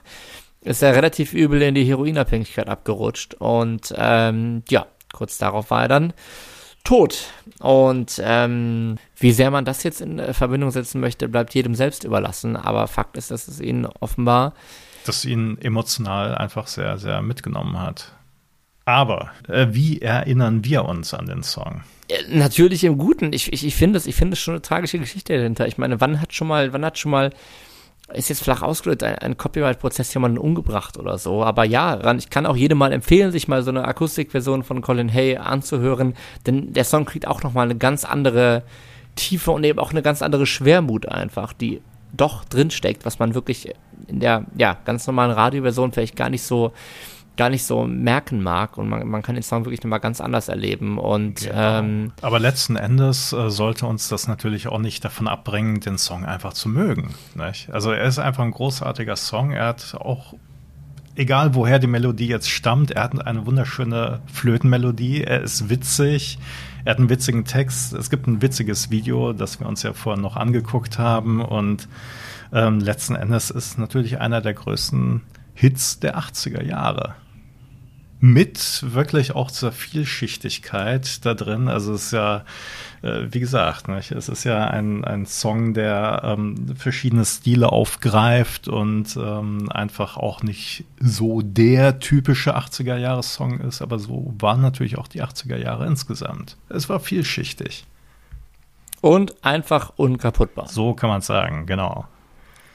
ist 0.63 0.83
er 0.83 0.95
relativ 0.95 1.33
übel 1.33 1.63
in 1.63 1.75
die 1.75 1.85
Heroinabhängigkeit 1.85 2.69
abgerutscht. 2.69 3.35
Und 3.35 3.95
ähm, 3.97 4.63
ja, 4.69 4.87
kurz 5.13 5.39
darauf 5.39 5.71
war 5.71 5.83
er 5.83 5.89
dann 5.89 6.13
tot. 6.89 7.31
Und 7.61 8.21
ähm, 8.25 8.97
wie 9.17 9.33
sehr 9.33 9.51
man 9.51 9.65
das 9.65 9.83
jetzt 9.83 10.01
in 10.01 10.33
Verbindung 10.33 10.71
setzen 10.71 11.01
möchte, 11.01 11.29
bleibt 11.29 11.55
jedem 11.55 11.75
selbst 11.75 12.05
überlassen. 12.05 12.57
Aber 12.57 12.87
Fakt 12.87 13.17
ist, 13.17 13.31
dass 13.31 13.49
es 13.49 13.61
ihn 13.61 13.87
offenbar 14.01 14.55
das 15.09 15.25
ihn 15.25 15.59
emotional 15.61 16.35
einfach 16.35 16.67
sehr, 16.67 16.99
sehr 16.99 17.23
mitgenommen 17.23 17.81
hat. 17.81 18.13
Aber 18.85 19.31
äh, 19.49 19.69
wie 19.71 20.01
erinnern 20.01 20.65
wir 20.65 20.85
uns 20.85 21.15
an 21.15 21.27
den 21.27 21.43
Song? 21.43 21.83
Natürlich 22.31 22.85
im 22.85 22.97
Guten. 22.99 23.33
Ich, 23.33 23.53
ich, 23.53 23.67
ich 23.67 23.75
finde 23.75 23.99
es, 23.99 24.07
ich 24.07 24.15
finde 24.15 24.35
es 24.35 24.39
schon 24.39 24.55
eine 24.55 24.63
tragische 24.63 24.99
Geschichte 24.99 25.37
dahinter. 25.37 25.67
Ich 25.67 25.79
meine, 25.79 26.01
wann 26.01 26.21
hat 26.21 26.33
schon 26.33 26.49
mal, 26.49 26.73
wann 26.73 26.85
hat 26.85 26.99
schon 26.99 27.11
mal, 27.11 27.31
ist 28.13 28.29
jetzt 28.29 28.43
flach 28.43 28.63
ausgedrückt, 28.63 29.03
ein, 29.03 29.17
ein 29.17 29.37
Copyright-Prozess 29.37 30.13
jemanden 30.15 30.39
umgebracht 30.39 30.97
oder 30.99 31.19
so. 31.19 31.45
Aber 31.45 31.65
ja, 31.65 32.15
ich 32.15 32.31
kann 32.31 32.47
auch 32.47 32.57
jedem 32.57 32.79
mal 32.79 32.93
empfehlen, 32.93 33.33
sich 33.33 33.49
mal 33.49 33.63
so 33.63 33.71
eine 33.71 33.87
Akustikversion 33.87 34.63
von 34.63 34.81
Colin 34.81 35.13
Hay 35.13 35.37
anzuhören, 35.37 36.15
denn 36.47 36.73
der 36.73 36.85
Song 36.85 37.05
kriegt 37.05 37.27
auch 37.27 37.43
nochmal 37.43 37.67
eine 37.67 37.77
ganz 37.77 38.05
andere 38.05 38.63
Tiefe 39.15 39.51
und 39.51 39.65
eben 39.65 39.79
auch 39.79 39.91
eine 39.91 40.03
ganz 40.03 40.23
andere 40.23 40.47
Schwermut 40.47 41.07
einfach, 41.07 41.53
die 41.53 41.83
doch 42.17 42.45
drinsteckt, 42.45 43.05
was 43.05 43.19
man 43.19 43.35
wirklich 43.35 43.75
in 44.07 44.21
der 44.21 44.47
ja, 44.57 44.79
ganz 44.85 45.07
normalen 45.07 45.33
Radioversion 45.33 45.93
vielleicht 45.93 46.17
gar 46.17 46.31
nicht 46.31 46.43
so 46.43 46.73
gar 47.39 47.49
nicht 47.49 47.65
so 47.65 47.87
merken 47.87 48.43
mag 48.43 48.77
und 48.77 48.89
man, 48.89 49.09
man 49.09 49.23
kann 49.23 49.35
den 49.37 49.43
Song 49.43 49.65
wirklich 49.65 49.83
nochmal 49.83 50.01
ganz 50.01 50.21
anders 50.21 50.49
erleben 50.49 50.99
und 50.99 51.41
genau. 51.41 51.79
ähm, 51.79 52.13
aber 52.21 52.39
letzten 52.39 52.77
Endes 52.77 53.33
äh, 53.33 53.51
sollte 53.51 53.87
uns 53.87 54.09
das 54.09 54.29
natürlich 54.29 54.67
auch 54.69 54.81
nicht 54.81 55.05
davon 55.05 55.29
abbringen, 55.29 55.81
den 55.81 55.97
Song 55.97 56.27
einfach 56.27 56.53
zu 56.53 56.69
mögen. 56.69 57.15
Nicht? 57.35 57.71
Also 57.73 57.93
er 57.93 58.05
ist 58.05 58.19
einfach 58.19 58.43
ein 58.43 58.51
großartiger 58.51 59.17
Song. 59.17 59.53
Er 59.53 59.67
hat 59.67 59.95
auch 59.99 60.35
egal 61.15 61.55
woher 61.55 61.79
die 61.79 61.87
Melodie 61.87 62.29
jetzt 62.29 62.51
stammt, 62.51 62.91
er 62.91 63.05
hat 63.05 63.27
eine 63.27 63.47
wunderschöne 63.47 64.21
Flötenmelodie. 64.33 65.23
Er 65.25 65.43
ist 65.43 65.69
witzig. 65.69 66.39
Er 66.85 66.93
hat 66.93 66.99
einen 66.99 67.11
witzigen 67.11 67.45
Text. 67.45 67.93
Es 67.93 68.11
gibt 68.11 68.27
ein 68.27 68.43
witziges 68.43 68.91
Video, 68.91 69.33
das 69.33 69.61
wir 69.61 69.67
uns 69.67 69.83
ja 69.83 69.93
vorhin 69.93 70.23
noch 70.23 70.37
angeguckt 70.37 70.99
haben 70.99 71.41
und 71.41 71.89
ähm, 72.53 72.81
letzten 72.81 73.15
Endes 73.15 73.51
ist 73.51 73.79
natürlich 73.79 74.21
einer 74.21 74.41
der 74.41 74.55
größten 74.55 75.23
Hits 75.55 75.99
der 76.01 76.19
80er 76.19 76.63
Jahre. 76.63 77.15
Mit 78.21 78.83
wirklich 78.83 79.35
auch 79.35 79.51
zur 79.51 79.71
Vielschichtigkeit 79.71 81.25
da 81.25 81.35
drin. 81.35 81.69
Also 81.69 81.93
es 81.95 82.07
ist 82.07 82.13
ja, 82.13 82.45
äh, 83.03 83.27
wie 83.31 83.39
gesagt, 83.39 83.87
nicht? 83.89 84.11
es 84.11 84.29
ist 84.29 84.45
ja 84.45 84.67
ein, 84.67 85.05
ein 85.05 85.25
Song, 85.25 85.73
der 85.73 86.23
ähm, 86.25 86.75
verschiedene 86.77 87.25
Stile 87.25 87.71
aufgreift 87.71 88.67
und 88.67 89.17
ähm, 89.17 89.71
einfach 89.71 90.17
auch 90.17 90.43
nicht 90.43 90.85
so 90.99 91.43
der 91.43 92.01
typische 92.01 92.57
80er-Jahres-Song 92.57 93.61
ist, 93.61 93.83
aber 93.83 93.99
so 93.99 94.35
waren 94.39 94.63
natürlich 94.63 94.99
auch 94.99 95.09
die 95.09 95.23
80er 95.23 95.57
Jahre 95.57 95.87
insgesamt. 95.87 96.57
Es 96.69 96.89
war 96.89 96.99
vielschichtig. 96.99 97.85
Und 99.01 99.45
einfach 99.45 99.93
unkaputtbar. 99.97 100.67
So 100.69 100.93
kann 100.95 101.09
man 101.09 101.21
sagen, 101.21 101.67
genau. 101.67 102.07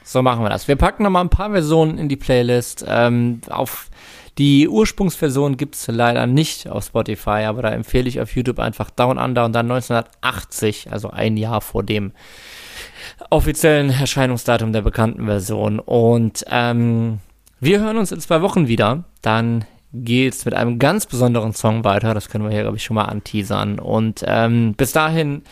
So 0.05 0.21
machen 0.21 0.43
wir 0.43 0.49
das. 0.49 0.69
Wir 0.69 0.77
packen 0.77 1.03
nochmal 1.03 1.23
ein 1.23 1.29
paar 1.29 1.51
Versionen 1.51 1.97
in 1.97 2.07
die 2.07 2.15
Playlist. 2.15 2.85
Ähm, 2.87 3.41
auf 3.49 3.89
die 4.37 4.67
Ursprungsversion 4.67 5.57
gibt 5.57 5.75
es 5.75 5.87
leider 5.87 6.25
nicht 6.25 6.67
auf 6.67 6.85
Spotify, 6.85 7.45
aber 7.45 7.61
da 7.61 7.69
empfehle 7.69 8.09
ich 8.09 8.19
auf 8.19 8.35
YouTube 8.35 8.59
einfach 8.59 8.89
Down 8.89 9.17
Under 9.17 9.45
und 9.45 9.53
dann 9.53 9.69
1980, 9.69 10.91
also 10.91 11.11
ein 11.11 11.37
Jahr 11.37 11.61
vor 11.61 11.83
dem 11.83 12.13
offiziellen 13.29 13.89
Erscheinungsdatum 13.91 14.73
der 14.73 14.81
bekannten 14.81 15.25
Version. 15.25 15.79
Und 15.79 16.43
ähm, 16.49 17.19
wir 17.59 17.79
hören 17.79 17.97
uns 17.97 18.11
in 18.11 18.19
zwei 18.19 18.41
Wochen 18.41 18.67
wieder. 18.67 19.03
Dann 19.21 19.65
geht's 19.93 20.45
mit 20.45 20.55
einem 20.55 20.79
ganz 20.79 21.05
besonderen 21.05 21.53
Song 21.53 21.83
weiter. 21.83 22.13
Das 22.13 22.29
können 22.29 22.43
wir 22.43 22.51
hier, 22.51 22.63
glaube 22.63 22.77
ich, 22.77 22.83
schon 22.83 22.95
mal 22.95 23.05
anteasern. 23.05 23.79
Und 23.79 24.23
ähm, 24.27 24.73
bis 24.75 24.91
dahin 24.91 25.43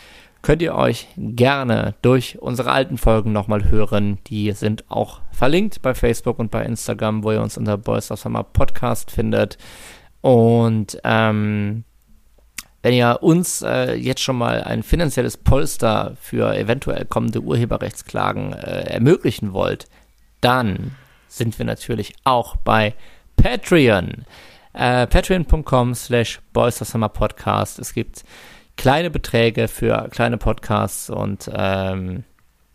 könnt 0.42 0.60
ihr 0.60 0.74
euch 0.74 1.08
gerne 1.16 1.94
durch 2.02 2.40
unsere 2.40 2.72
alten 2.72 2.98
Folgen 2.98 3.32
nochmal 3.32 3.70
hören. 3.70 4.18
Die 4.26 4.52
sind 4.52 4.90
auch 4.90 5.20
verlinkt 5.30 5.82
bei 5.82 5.94
Facebook 5.94 6.38
und 6.38 6.50
bei 6.50 6.64
Instagram, 6.64 7.22
wo 7.22 7.32
ihr 7.32 7.40
uns 7.40 7.56
unter 7.56 7.78
Boys 7.78 8.10
of 8.10 8.20
Summer 8.20 8.42
Podcast 8.42 9.10
findet. 9.10 9.56
Und 10.20 10.98
ähm, 11.04 11.84
wenn 12.82 12.94
ihr 12.94 13.18
uns 13.22 13.62
äh, 13.62 13.94
jetzt 13.94 14.20
schon 14.20 14.36
mal 14.36 14.64
ein 14.64 14.82
finanzielles 14.82 15.36
Polster 15.36 16.16
für 16.20 16.56
eventuell 16.56 17.04
kommende 17.04 17.40
Urheberrechtsklagen 17.40 18.52
äh, 18.52 18.90
ermöglichen 18.90 19.52
wollt, 19.52 19.86
dann 20.40 20.96
sind 21.28 21.58
wir 21.58 21.64
natürlich 21.64 22.14
auch 22.24 22.56
bei 22.56 22.94
Patreon. 23.36 24.24
Äh, 24.72 25.06
Patreon.com 25.06 25.94
slash 25.94 26.40
Boys 26.52 26.82
of 26.82 26.88
Summer 26.88 27.08
Podcast. 27.08 27.78
Es 27.78 27.94
gibt 27.94 28.24
kleine 28.76 29.10
Beträge 29.10 29.68
für 29.68 30.08
kleine 30.10 30.38
Podcasts 30.38 31.10
und 31.10 31.50
ähm, 31.54 32.24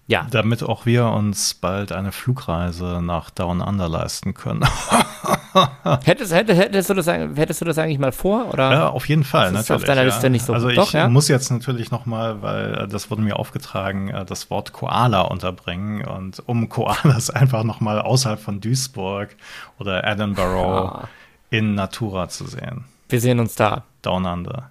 ja. 0.10 0.26
Damit 0.32 0.64
auch 0.64 0.86
wir 0.86 1.08
uns 1.08 1.54
bald 1.54 1.92
eine 1.92 2.14
Flugreise 2.14 3.02
nach 3.04 3.30
Down 3.30 3.60
Under 3.60 3.90
leisten 3.90 4.34
können. 4.34 4.64
hättest, 6.06 6.34
hättest, 6.34 6.62
hättest, 6.62 6.90
du 6.90 6.94
das, 6.94 7.08
hättest 7.08 7.60
du 7.60 7.66
das 7.66 7.78
eigentlich 7.78 8.00
mal 8.00 8.14
vor? 8.14 8.54
Oder? 8.54 8.72
Ja, 8.72 8.90
auf 8.90 9.10
jeden 9.10 9.26
Fall. 9.26 9.52
Das 9.52 9.64
ist 9.64 9.72
auf 9.72 9.84
deiner 9.84 10.06
Liste 10.06 10.30
nicht 10.30 10.46
so. 10.46 10.54
Also 10.54 10.70
Doch, 10.70 10.88
ich 10.88 10.94
ja? 10.94 11.10
muss 11.10 11.28
jetzt 11.28 11.52
natürlich 11.52 11.92
noch 11.92 12.06
mal, 12.06 12.42
weil 12.42 12.74
äh, 12.74 12.88
das 12.88 13.12
wurde 13.12 13.22
mir 13.22 13.38
aufgetragen, 13.38 14.08
äh, 14.08 14.24
das 14.24 14.50
Wort 14.50 14.72
Koala 14.72 15.22
unterbringen 15.22 16.06
und 16.06 16.42
um 16.46 16.70
Koalas 16.70 17.30
einfach 17.30 17.64
noch 17.64 17.82
mal 17.82 18.00
außerhalb 18.00 18.40
von 18.40 18.62
Duisburg 18.62 19.36
oder 19.78 20.06
Edinburgh 20.06 20.86
ja. 20.86 21.10
in 21.50 21.76
Natura 21.76 22.30
zu 22.30 22.48
sehen. 22.48 22.86
Wir 23.10 23.20
sehen 23.20 23.42
uns 23.42 23.56
da. 23.56 23.84
Down 24.04 24.26
Under. 24.26 24.70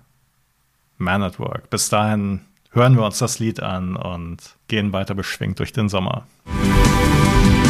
Man 0.99 1.23
at 1.23 1.39
Work. 1.39 1.71
Bis 1.71 1.89
dahin 1.89 2.41
hören 2.73 2.97
wir 2.97 3.05
uns 3.05 3.19
das 3.19 3.39
Lied 3.39 3.63
an 3.63 3.97
und 3.97 4.39
gehen 4.69 4.93
weiter 4.93 5.15
beschwingt 5.15 5.59
durch 5.59 5.73
den 5.73 5.89
Sommer. 5.89 6.27
Musik 6.45 7.66